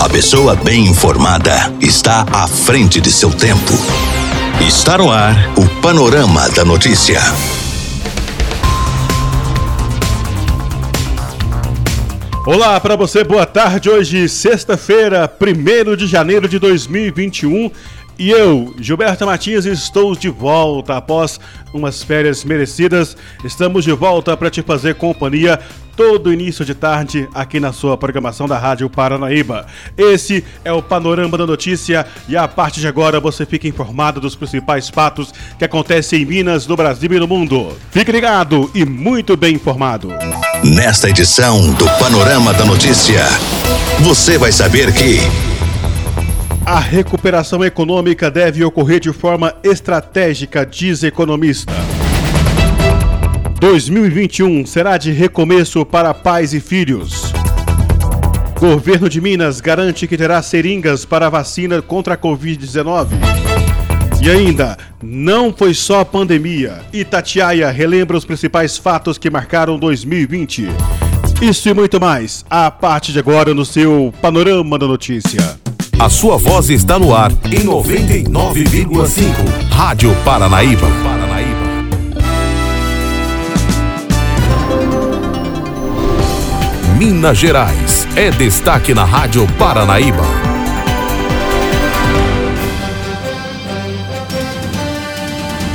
A 0.00 0.08
pessoa 0.08 0.54
bem 0.54 0.86
informada 0.86 1.74
está 1.80 2.24
à 2.32 2.46
frente 2.46 3.00
de 3.00 3.10
seu 3.10 3.32
tempo. 3.32 3.72
Está 4.64 4.96
no 4.96 5.10
ar 5.10 5.34
o 5.58 5.82
Panorama 5.82 6.48
da 6.50 6.64
Notícia. 6.64 7.20
Olá 12.46 12.78
para 12.78 12.94
você, 12.94 13.24
boa 13.24 13.44
tarde. 13.44 13.90
Hoje, 13.90 14.28
sexta-feira, 14.28 15.28
1 15.28 15.96
de 15.96 16.06
janeiro 16.06 16.48
de 16.48 16.60
2021. 16.60 17.68
E 18.16 18.30
eu, 18.30 18.72
Gilberto 18.78 19.26
Matias, 19.26 19.66
estou 19.66 20.14
de 20.14 20.28
volta 20.28 20.96
após 20.96 21.40
umas 21.74 22.04
férias 22.04 22.44
merecidas. 22.44 23.16
Estamos 23.44 23.82
de 23.82 23.92
volta 23.92 24.36
para 24.36 24.48
te 24.48 24.62
fazer 24.62 24.94
companhia 24.94 25.58
todo 25.98 26.32
início 26.32 26.64
de 26.64 26.76
tarde 26.76 27.28
aqui 27.34 27.58
na 27.58 27.72
sua 27.72 27.96
programação 27.96 28.46
da 28.46 28.56
Rádio 28.56 28.88
Paranaíba. 28.88 29.66
Esse 29.96 30.44
é 30.64 30.72
o 30.72 30.80
Panorama 30.80 31.36
da 31.36 31.44
Notícia 31.44 32.06
e 32.28 32.36
a 32.36 32.46
partir 32.46 32.78
de 32.78 32.86
agora 32.86 33.18
você 33.18 33.44
fica 33.44 33.66
informado 33.66 34.20
dos 34.20 34.36
principais 34.36 34.88
fatos 34.88 35.34
que 35.58 35.64
acontecem 35.64 36.22
em 36.22 36.24
Minas, 36.24 36.68
no 36.68 36.76
Brasil 36.76 37.12
e 37.12 37.18
no 37.18 37.26
mundo. 37.26 37.76
Fique 37.90 38.12
ligado 38.12 38.70
e 38.76 38.84
muito 38.84 39.36
bem 39.36 39.56
informado. 39.56 40.12
Nesta 40.62 41.10
edição 41.10 41.72
do 41.72 41.86
Panorama 41.98 42.54
da 42.54 42.64
Notícia, 42.64 43.24
você 43.98 44.38
vai 44.38 44.52
saber 44.52 44.94
que. 44.94 45.18
A 46.64 46.78
recuperação 46.78 47.64
econômica 47.64 48.30
deve 48.30 48.62
ocorrer 48.62 49.00
de 49.00 49.12
forma 49.12 49.52
estratégica, 49.64 50.64
diz 50.64 51.02
economista. 51.02 51.72
2021 53.60 54.64
será 54.64 54.96
de 54.96 55.10
recomeço 55.10 55.84
para 55.84 56.14
pais 56.14 56.54
e 56.54 56.60
filhos. 56.60 57.32
Governo 58.58 59.08
de 59.08 59.20
Minas 59.20 59.60
garante 59.60 60.06
que 60.06 60.16
terá 60.16 60.40
seringas 60.42 61.04
para 61.04 61.28
vacina 61.28 61.82
contra 61.82 62.14
a 62.14 62.16
Covid-19. 62.16 63.08
E 64.20 64.30
ainda, 64.30 64.76
não 65.02 65.52
foi 65.52 65.74
só 65.74 66.00
a 66.00 66.04
pandemia. 66.04 66.80
Itatiaia 66.92 67.70
relembra 67.70 68.16
os 68.16 68.24
principais 68.24 68.78
fatos 68.78 69.18
que 69.18 69.30
marcaram 69.30 69.78
2020. 69.78 70.68
Isso 71.42 71.68
e 71.68 71.74
muito 71.74 72.00
mais, 72.00 72.44
a 72.48 72.70
partir 72.70 73.12
de 73.12 73.18
agora 73.18 73.54
no 73.54 73.64
seu 73.64 74.12
Panorama 74.20 74.78
da 74.78 74.86
Notícia. 74.86 75.58
A 75.98 76.08
sua 76.08 76.36
voz 76.36 76.70
está 76.70 76.96
no 76.96 77.14
ar 77.14 77.32
em 77.44 77.64
99,5. 77.64 79.68
Rádio 79.70 80.14
Paranaíba. 80.24 81.27
Minas 86.98 87.38
Gerais 87.38 88.08
é 88.16 88.28
destaque 88.28 88.92
na 88.92 89.04
Rádio 89.04 89.46
Paranaíba. 89.56 90.24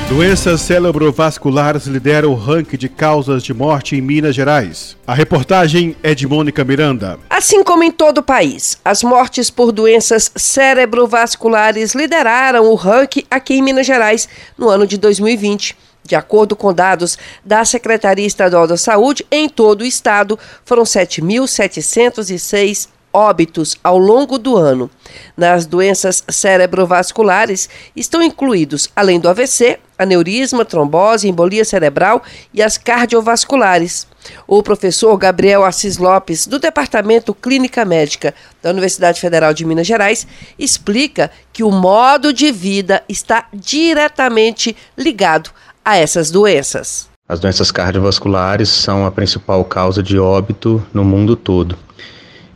Doenças 0.10 0.60
cerebrovasculares 0.60 1.86
lidera 1.86 2.28
o 2.28 2.36
ranking 2.36 2.76
de 2.76 2.90
causas 2.90 3.42
de 3.42 3.54
morte 3.54 3.96
em 3.96 4.02
Minas 4.02 4.36
Gerais. 4.36 4.98
A 5.08 5.14
reportagem 5.14 5.96
é 6.04 6.14
de 6.14 6.28
Mônica 6.28 6.62
Miranda. 6.66 7.18
Assim 7.30 7.64
como 7.64 7.86
em 7.86 7.92
todo 7.92 8.18
o 8.18 8.24
país, 8.24 8.78
as 8.84 9.02
mortes 9.02 9.50
por 9.50 9.72
doenças 9.72 10.30
cerebrovasculares 10.36 11.96
lideraram 11.96 12.66
o 12.66 12.76
ranking 12.76 13.24
aqui 13.32 13.54
em 13.54 13.62
Minas 13.62 13.88
Gerais 13.88 14.28
no 14.58 14.68
ano 14.68 14.86
de 14.86 14.98
2020. 14.98 15.74
De 16.04 16.16
acordo 16.16 16.56
com 16.56 16.73
dados 16.73 17.18
da 17.44 17.64
Secretaria 17.64 18.28
Estadual 18.28 18.68
da 18.68 18.78
Saúde, 18.78 19.26
em 19.32 19.48
todo 19.48 19.82
o 19.82 19.86
estado 19.86 20.38
foram 20.66 20.84
7.706 20.84 22.90
óbitos 23.14 23.78
ao 23.84 23.98
longo 23.98 24.40
do 24.40 24.58
ano. 24.58 24.90
Nas 25.38 25.68
doenças 25.68 26.24
cerebrovasculares 26.28 27.70
estão 27.96 28.24
incluídos, 28.24 28.90
além 28.96 29.20
do 29.20 29.30
AVC, 29.30 29.80
aneurisma, 29.98 30.66
trombose, 30.66 31.30
embolia 31.30 31.64
cerebral 31.64 32.24
e 32.52 32.64
as 32.64 32.78
cardiovasculares. 32.78 34.08
O 34.47 34.64
professor 34.64 35.16
Gabriel 35.18 35.64
Assis 35.64 35.97
Lopes, 35.97 36.47
do 36.47 36.58
Departamento 36.58 37.35
Clínica 37.35 37.85
Médica 37.85 38.34
da 38.62 38.72
Universidade 38.72 39.22
Federal 39.22 39.53
de 39.53 39.66
Minas 39.66 39.85
Gerais, 39.85 40.25
explica 40.58 41.30
que 41.52 41.64
o 41.64 41.70
modo 41.70 42.34
de 42.34 42.52
vida 42.52 43.03
está 43.08 43.46
diretamente 43.53 44.75
ligado 44.97 45.52
a 45.84 45.98
essas 45.98 46.32
doenças. 46.32 47.10
As 47.28 47.40
doenças 47.40 47.72
cardiovasculares 47.72 48.70
são 48.70 49.06
a 49.06 49.12
principal 49.12 49.64
causa 49.64 50.04
de 50.04 50.20
óbito 50.20 50.84
no 50.94 51.04
mundo 51.04 51.36
todo. 51.36 51.78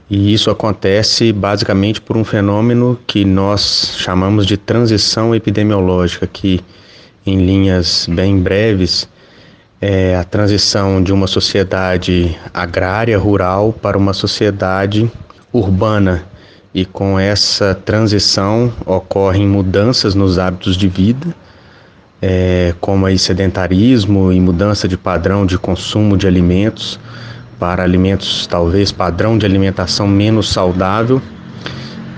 E 0.10 0.34
isso 0.34 0.50
acontece 0.50 1.34
basicamente 1.34 2.00
por 2.00 2.16
um 2.16 2.24
fenômeno 2.24 2.98
que 3.06 3.26
nós 3.26 3.96
chamamos 3.98 4.46
de 4.46 4.56
transição 4.56 5.36
epidemiológica, 5.36 6.26
que 6.26 6.62
em 7.26 7.46
linhas 7.46 8.08
bem 8.10 8.40
breves 8.40 9.08
é 9.82 10.16
a 10.16 10.24
transição 10.24 11.04
de 11.04 11.12
uma 11.12 11.28
sociedade 11.28 12.38
agrária 12.54 13.18
rural 13.18 13.74
para 13.74 13.98
uma 13.98 14.14
sociedade 14.14 15.12
urbana. 15.52 16.26
E 16.74 16.86
com 16.86 17.20
essa 17.20 17.76
transição 17.76 18.72
ocorrem 18.86 19.48
mudanças 19.48 20.16
nos 20.16 20.40
hábitos 20.40 20.78
de 20.78 20.88
vida, 20.88 21.36
é, 22.22 22.74
como 22.80 23.06
aí 23.06 23.18
sedentarismo 23.18 24.32
e 24.32 24.40
mudança 24.40 24.88
de 24.88 24.98
padrão 24.98 25.46
de 25.46 25.58
consumo 25.58 26.18
de 26.18 26.28
alimentos 26.28 27.00
para 27.60 27.84
alimentos 27.84 28.48
talvez 28.48 28.92
padrão 28.92 29.38
de 29.38 29.46
alimentação 29.46 30.08
menos 30.08 30.50
saudável 30.50 31.22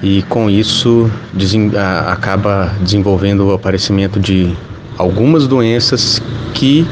e 0.02 0.22
com 0.24 0.50
isso 0.50 1.12
desen 1.34 1.72
acaba 2.08 2.72
desenvolvendo 2.82 3.48
o 3.48 3.54
aparecimento 3.54 4.20
de 4.20 4.56
algumas 4.98 5.48
doenças 5.48 6.22
que 6.54 6.88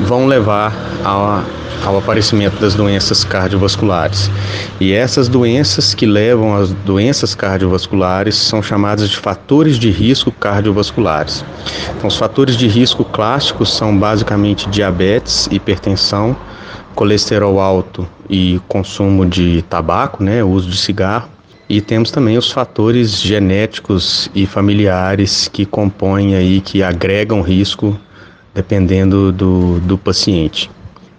vão 0.00 0.26
levar 0.26 0.72
ao 1.04 1.98
aparecimento 1.98 2.60
das 2.60 2.74
doenças 2.74 3.24
cardiovasculares. 3.24 4.30
E 4.80 4.92
essas 4.92 5.28
doenças 5.28 5.94
que 5.94 6.06
levam 6.06 6.54
às 6.54 6.70
doenças 6.72 7.34
cardiovasculares 7.34 8.34
são 8.34 8.62
chamadas 8.62 9.08
de 9.08 9.16
fatores 9.16 9.78
de 9.78 9.90
risco 9.90 10.30
cardiovasculares. 10.30 11.44
Então, 11.96 12.08
os 12.08 12.16
fatores 12.16 12.56
de 12.56 12.66
risco 12.66 13.04
clássicos 13.04 13.72
são 13.72 13.96
basicamente 13.96 14.68
diabetes, 14.68 15.48
hipertensão, 15.50 16.36
colesterol 16.94 17.60
alto 17.60 18.08
e 18.28 18.60
consumo 18.68 19.26
de 19.26 19.62
tabaco, 19.62 20.22
né, 20.22 20.42
uso 20.42 20.68
de 20.68 20.76
cigarro. 20.76 21.28
E 21.68 21.80
temos 21.80 22.12
também 22.12 22.38
os 22.38 22.50
fatores 22.50 23.20
genéticos 23.20 24.30
e 24.34 24.46
familiares 24.46 25.48
que 25.52 25.66
compõem 25.66 26.36
aí, 26.36 26.60
que 26.60 26.80
agregam 26.82 27.42
risco 27.42 27.98
dependendo 28.56 29.30
do, 29.30 29.78
do 29.80 29.98
paciente. 29.98 30.70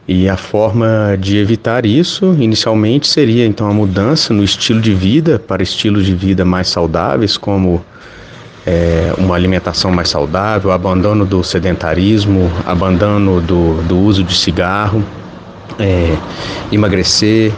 E 0.07 0.27
a 0.27 0.35
forma 0.35 1.15
de 1.19 1.37
evitar 1.37 1.85
isso, 1.85 2.35
inicialmente, 2.39 3.05
seria 3.07 3.45
então 3.45 3.69
a 3.69 3.73
mudança 3.73 4.33
no 4.33 4.43
estilo 4.43 4.81
de 4.81 4.93
vida 4.93 5.37
para 5.37 5.61
estilos 5.61 6.05
de 6.05 6.15
vida 6.15 6.43
mais 6.43 6.67
saudáveis, 6.69 7.37
como 7.37 7.85
é, 8.65 9.13
uma 9.17 9.35
alimentação 9.35 9.91
mais 9.91 10.09
saudável, 10.09 10.71
abandono 10.71 11.25
do 11.25 11.43
sedentarismo, 11.43 12.51
abandono 12.65 13.39
do, 13.39 13.83
do 13.83 13.99
uso 13.99 14.23
de 14.23 14.35
cigarro, 14.35 15.03
é, 15.77 16.15
emagrecer, 16.71 17.51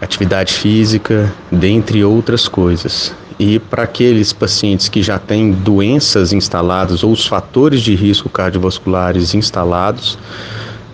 atividade 0.00 0.54
física, 0.54 1.32
dentre 1.52 2.02
outras 2.02 2.48
coisas. 2.48 3.14
E 3.38 3.58
para 3.58 3.82
aqueles 3.82 4.32
pacientes 4.32 4.88
que 4.88 5.02
já 5.02 5.18
têm 5.18 5.50
doenças 5.50 6.32
instaladas 6.32 7.02
ou 7.02 7.10
os 7.10 7.26
fatores 7.26 7.80
de 7.80 7.94
risco 7.94 8.28
cardiovasculares 8.28 9.34
instalados, 9.34 10.16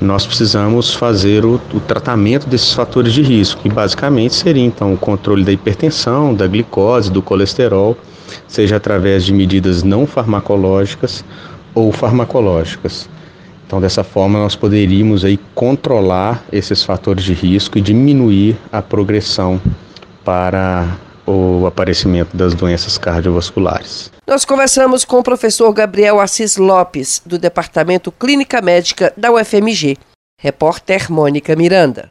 nós 0.01 0.25
precisamos 0.25 0.95
fazer 0.95 1.45
o, 1.45 1.61
o, 1.75 1.81
tratamento 1.81 2.49
desses 2.49 2.73
fatores 2.73 3.13
de 3.13 3.21
risco, 3.21 3.61
que 3.61 3.69
basicamente 3.69 4.35
seria 4.35 4.65
então 4.65 4.95
o 4.95 4.97
controle 4.97 5.45
da 5.45 5.53
hipertensão, 5.53 6.35
da 6.35 6.47
glicose, 6.47 7.11
do 7.11 7.21
colesterol, 7.21 7.97
seja 8.49 8.77
através 8.77 9.25
de 9.25 9.35
medidas 9.35 9.83
não 9.83 10.07
farmacológicas 10.07 11.23
ou 11.75 11.93
farmacológicas. 11.93 13.09
Então, 13.67 13.81
dessa 13.81 14.03
forma, 14.03 14.39
nós 14.39 14.57
poderíamos 14.57 15.25
aí 15.25 15.39
controlar 15.55 16.43
esses 16.51 16.83
fatores 16.83 17.23
de 17.23 17.35
risco 17.35 17.77
e 17.77 17.81
diminuir 17.81 18.57
a 18.73 18.81
progressão 18.81 19.61
para 20.25 20.97
o 21.31 21.67
aparecimento 21.67 22.37
das 22.37 22.55
doenças 22.55 22.99
cardiovasculares. 22.99 24.11
Nós 24.27 24.45
conversamos 24.45 25.05
com 25.05 25.19
o 25.19 25.23
professor 25.23 25.73
Gabriel 25.73 26.21
Assis 26.21 26.57
Lopes, 26.57 27.23
do 27.25 27.39
Departamento 27.39 28.13
Clínica 28.13 28.61
Médica 28.61 29.13
da 29.17 29.33
UFMG. 29.33 29.97
Repórter 30.41 31.11
Mônica 31.11 31.55
Miranda. 31.55 32.11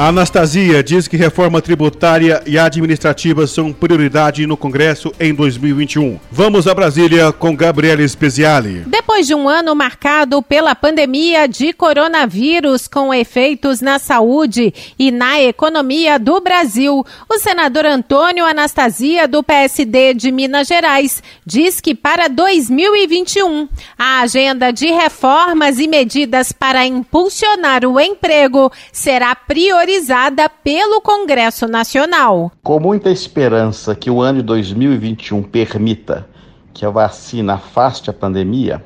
A 0.00 0.08
Anastasia 0.08 0.82
diz 0.82 1.06
que 1.06 1.14
reforma 1.14 1.60
tributária 1.60 2.42
e 2.46 2.58
administrativa 2.58 3.46
são 3.46 3.70
prioridade 3.70 4.46
no 4.46 4.56
Congresso 4.56 5.12
em 5.20 5.34
2021. 5.34 6.18
Vamos 6.32 6.66
a 6.66 6.72
Brasília 6.72 7.30
com 7.32 7.54
Gabriela 7.54 8.08
Speziali. 8.08 8.82
Depois 8.86 9.26
de 9.26 9.34
um 9.34 9.46
ano 9.46 9.74
marcado 9.74 10.40
pela 10.40 10.74
pandemia 10.74 11.46
de 11.46 11.74
coronavírus 11.74 12.88
com 12.88 13.12
efeitos 13.12 13.82
na 13.82 13.98
saúde 13.98 14.72
e 14.98 15.10
na 15.10 15.38
economia 15.42 16.18
do 16.18 16.40
Brasil, 16.40 17.04
o 17.28 17.38
senador 17.38 17.84
Antônio 17.84 18.46
Anastasia, 18.46 19.28
do 19.28 19.42
PSD 19.42 20.14
de 20.14 20.32
Minas 20.32 20.66
Gerais, 20.66 21.22
diz 21.44 21.78
que 21.78 21.94
para 21.94 22.26
2021 22.26 23.68
a 23.98 24.22
agenda 24.22 24.72
de 24.72 24.86
reformas 24.86 25.78
e 25.78 25.86
medidas 25.86 26.52
para 26.52 26.86
impulsionar 26.86 27.84
o 27.84 28.00
emprego 28.00 28.72
será 28.90 29.34
priorizada 29.34 29.89
autorizada 29.90 30.48
pelo 30.48 31.00
Congresso 31.00 31.66
Nacional. 31.66 32.52
Com 32.62 32.78
muita 32.78 33.10
esperança 33.10 33.92
que 33.94 34.08
o 34.08 34.22
ano 34.22 34.38
de 34.38 34.44
2021 34.44 35.42
permita 35.42 36.28
que 36.72 36.86
a 36.86 36.90
vacina 36.90 37.54
afaste 37.54 38.08
a 38.08 38.12
pandemia 38.12 38.82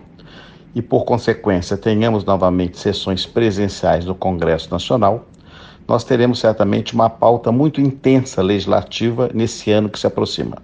e, 0.75 0.81
por 0.81 1.05
consequência, 1.05 1.77
tenhamos 1.77 2.25
novamente 2.25 2.79
sessões 2.79 3.27
presenciais 3.27 4.07
do 4.07 4.15
Congresso 4.15 4.71
Nacional, 4.71 5.27
nós 5.87 6.05
teremos 6.05 6.39
certamente 6.39 6.95
uma 6.95 7.11
pauta 7.11 7.53
muito 7.53 7.83
intensa 7.83 8.41
legislativa 8.41 9.29
nesse 9.35 9.71
ano 9.71 9.91
que 9.91 9.99
se 9.99 10.07
aproxima. 10.07 10.57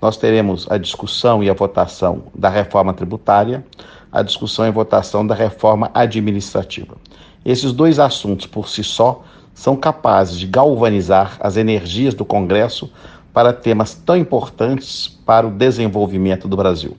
Nós 0.00 0.16
teremos 0.16 0.66
a 0.70 0.78
discussão 0.78 1.44
e 1.44 1.50
a 1.50 1.54
votação 1.54 2.22
da 2.34 2.48
reforma 2.48 2.94
tributária, 2.94 3.62
a 4.10 4.22
discussão 4.22 4.66
e 4.66 4.70
votação 4.70 5.26
da 5.26 5.34
reforma 5.34 5.90
administrativa. 5.92 6.96
Esses 7.44 7.72
dois 7.72 7.98
assuntos, 7.98 8.46
por 8.46 8.66
si 8.68 8.82
só, 8.82 9.22
são 9.58 9.74
capazes 9.74 10.38
de 10.38 10.46
galvanizar 10.46 11.36
as 11.40 11.56
energias 11.56 12.14
do 12.14 12.24
Congresso 12.24 12.88
para 13.34 13.52
temas 13.52 13.92
tão 13.92 14.16
importantes 14.16 15.08
para 15.26 15.48
o 15.48 15.50
desenvolvimento 15.50 16.46
do 16.46 16.56
Brasil. 16.56 16.96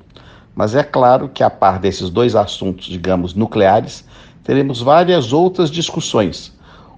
Mas 0.54 0.76
é 0.76 0.84
claro 0.84 1.30
que, 1.30 1.42
a 1.42 1.50
par 1.50 1.80
desses 1.80 2.10
dois 2.10 2.36
assuntos, 2.36 2.88
digamos, 2.88 3.34
nucleares, 3.34 4.04
teremos 4.44 4.82
várias 4.82 5.32
outras 5.32 5.72
discussões, 5.72 6.54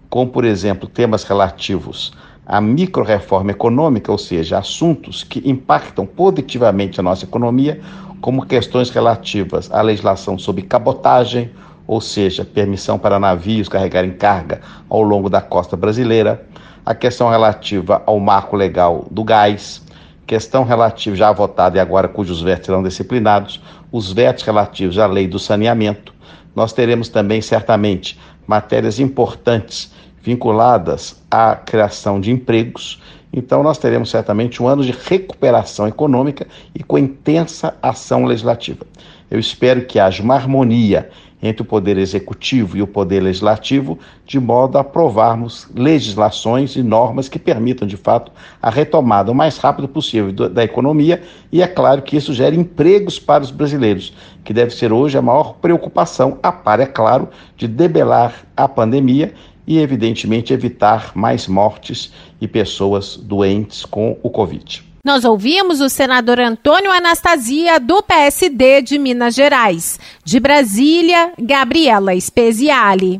como, 0.10 0.32
por 0.32 0.46
exemplo, 0.46 0.90
temas 0.90 1.24
relativos 1.24 2.12
à 2.44 2.60
micro-reforma 2.60 3.52
econômica, 3.52 4.12
ou 4.12 4.18
seja, 4.18 4.58
assuntos 4.58 5.24
que 5.24 5.48
impactam 5.48 6.08
positivamente 6.08 7.00
a 7.00 7.04
nossa 7.04 7.24
economia, 7.24 7.80
como 8.20 8.48
questões 8.48 8.90
relativas 8.90 9.72
à 9.72 9.84
legislação 9.84 10.40
sobre 10.40 10.64
cabotagem, 10.64 11.52
ou 11.92 12.00
seja, 12.00 12.46
permissão 12.46 12.98
para 12.98 13.20
navios 13.20 13.68
carregarem 13.68 14.12
carga 14.12 14.62
ao 14.88 15.02
longo 15.02 15.30
da 15.30 15.42
costa 15.42 15.76
brasileira, 15.76 16.42
a 16.86 16.96
questão 16.96 17.30
relativa 17.30 18.02
ao 18.06 18.18
marco 18.18 18.56
legal 18.56 19.06
do 19.12 19.26
gás, 19.26 19.82
questão 20.26 20.64
relativa 20.64 21.18
já 21.18 21.30
votada 21.34 21.76
e 21.76 21.82
agora 21.82 22.08
cujos 22.08 22.42
vetos 22.42 22.68
serão 22.68 22.82
disciplinados, 22.82 23.62
os 23.92 24.10
vetos 24.10 24.46
relativos 24.46 24.98
à 24.98 25.06
lei 25.06 25.28
do 25.28 25.38
saneamento. 25.38 26.14
Nós 26.56 26.72
teremos 26.72 27.10
também, 27.10 27.42
certamente, 27.42 28.18
matérias 28.48 28.98
importantes 28.98 29.92
vinculadas 30.22 31.22
à 31.30 31.58
criação 31.58 32.22
de 32.22 32.32
empregos. 32.32 33.02
Então, 33.34 33.62
nós 33.62 33.78
teremos 33.78 34.10
certamente 34.10 34.64
um 34.64 34.68
ano 34.68 34.82
de 34.82 34.94
recuperação 34.94 35.90
econômica 35.90 36.48
e 36.74 36.82
com 36.82 36.98
intensa 36.98 37.76
ação 37.84 38.24
legislativa. 38.24 38.86
Eu 39.30 39.40
espero 39.40 39.86
que 39.86 40.00
haja 40.00 40.24
uma 40.24 40.36
harmonia 40.36 41.10
entre 41.42 41.62
o 41.62 41.66
Poder 41.66 41.98
Executivo 41.98 42.78
e 42.78 42.82
o 42.82 42.88
Poder 42.88 43.22
Legislativo, 43.22 43.98
de 44.26 44.40
modo 44.40 44.78
a 44.78 44.82
aprovarmos 44.82 45.68
legislações 45.76 46.76
e 46.76 46.84
normas 46.84 47.28
que 47.28 47.40
permitam, 47.40 47.88
de 47.88 47.98
fato, 47.98 48.32
a 48.62 48.70
retomada 48.70 49.32
o 49.32 49.36
mais 49.36 49.58
rápido 49.58 49.88
possível 49.88 50.32
da 50.32 50.64
economia 50.64 51.22
e 51.52 51.62
é 51.62 51.68
claro 51.68 52.02
que 52.02 52.16
isso 52.16 52.34
gere 52.34 52.56
empregos 52.56 53.20
para 53.20 53.44
os 53.44 53.52
brasileiros, 53.52 54.14
que 54.44 54.54
deve 54.54 54.72
ser 54.72 54.92
hoje 54.92 55.18
a 55.18 55.22
maior 55.22 55.56
preocupação, 55.56 56.38
a 56.44 56.52
par, 56.52 56.80
é 56.80 56.86
claro, 56.86 57.30
de 57.58 57.68
debelar 57.68 58.46
a 58.56 58.68
pandemia 58.68 59.34
e, 59.66 59.80
evidentemente, 59.80 60.54
evitar 60.54 61.12
mais 61.16 61.48
mortes 61.48 62.12
e 62.40 62.48
pessoas 62.48 63.18
doentes 63.18 63.86
com 63.86 64.18
o 64.22 64.30
Covid. 64.30 64.91
Nós 65.04 65.26
ouvimos 65.26 65.82
o 65.82 65.90
senador 65.90 66.40
Antônio 66.40 66.92
Anastasia, 66.92 67.80
do 67.80 68.04
PSD 68.04 68.84
de 68.84 69.00
Minas 69.00 69.34
Gerais. 69.34 70.00
De 70.24 70.40
Brasília, 70.40 71.32
Gabriela 71.40 72.20
Speziale. 72.22 73.20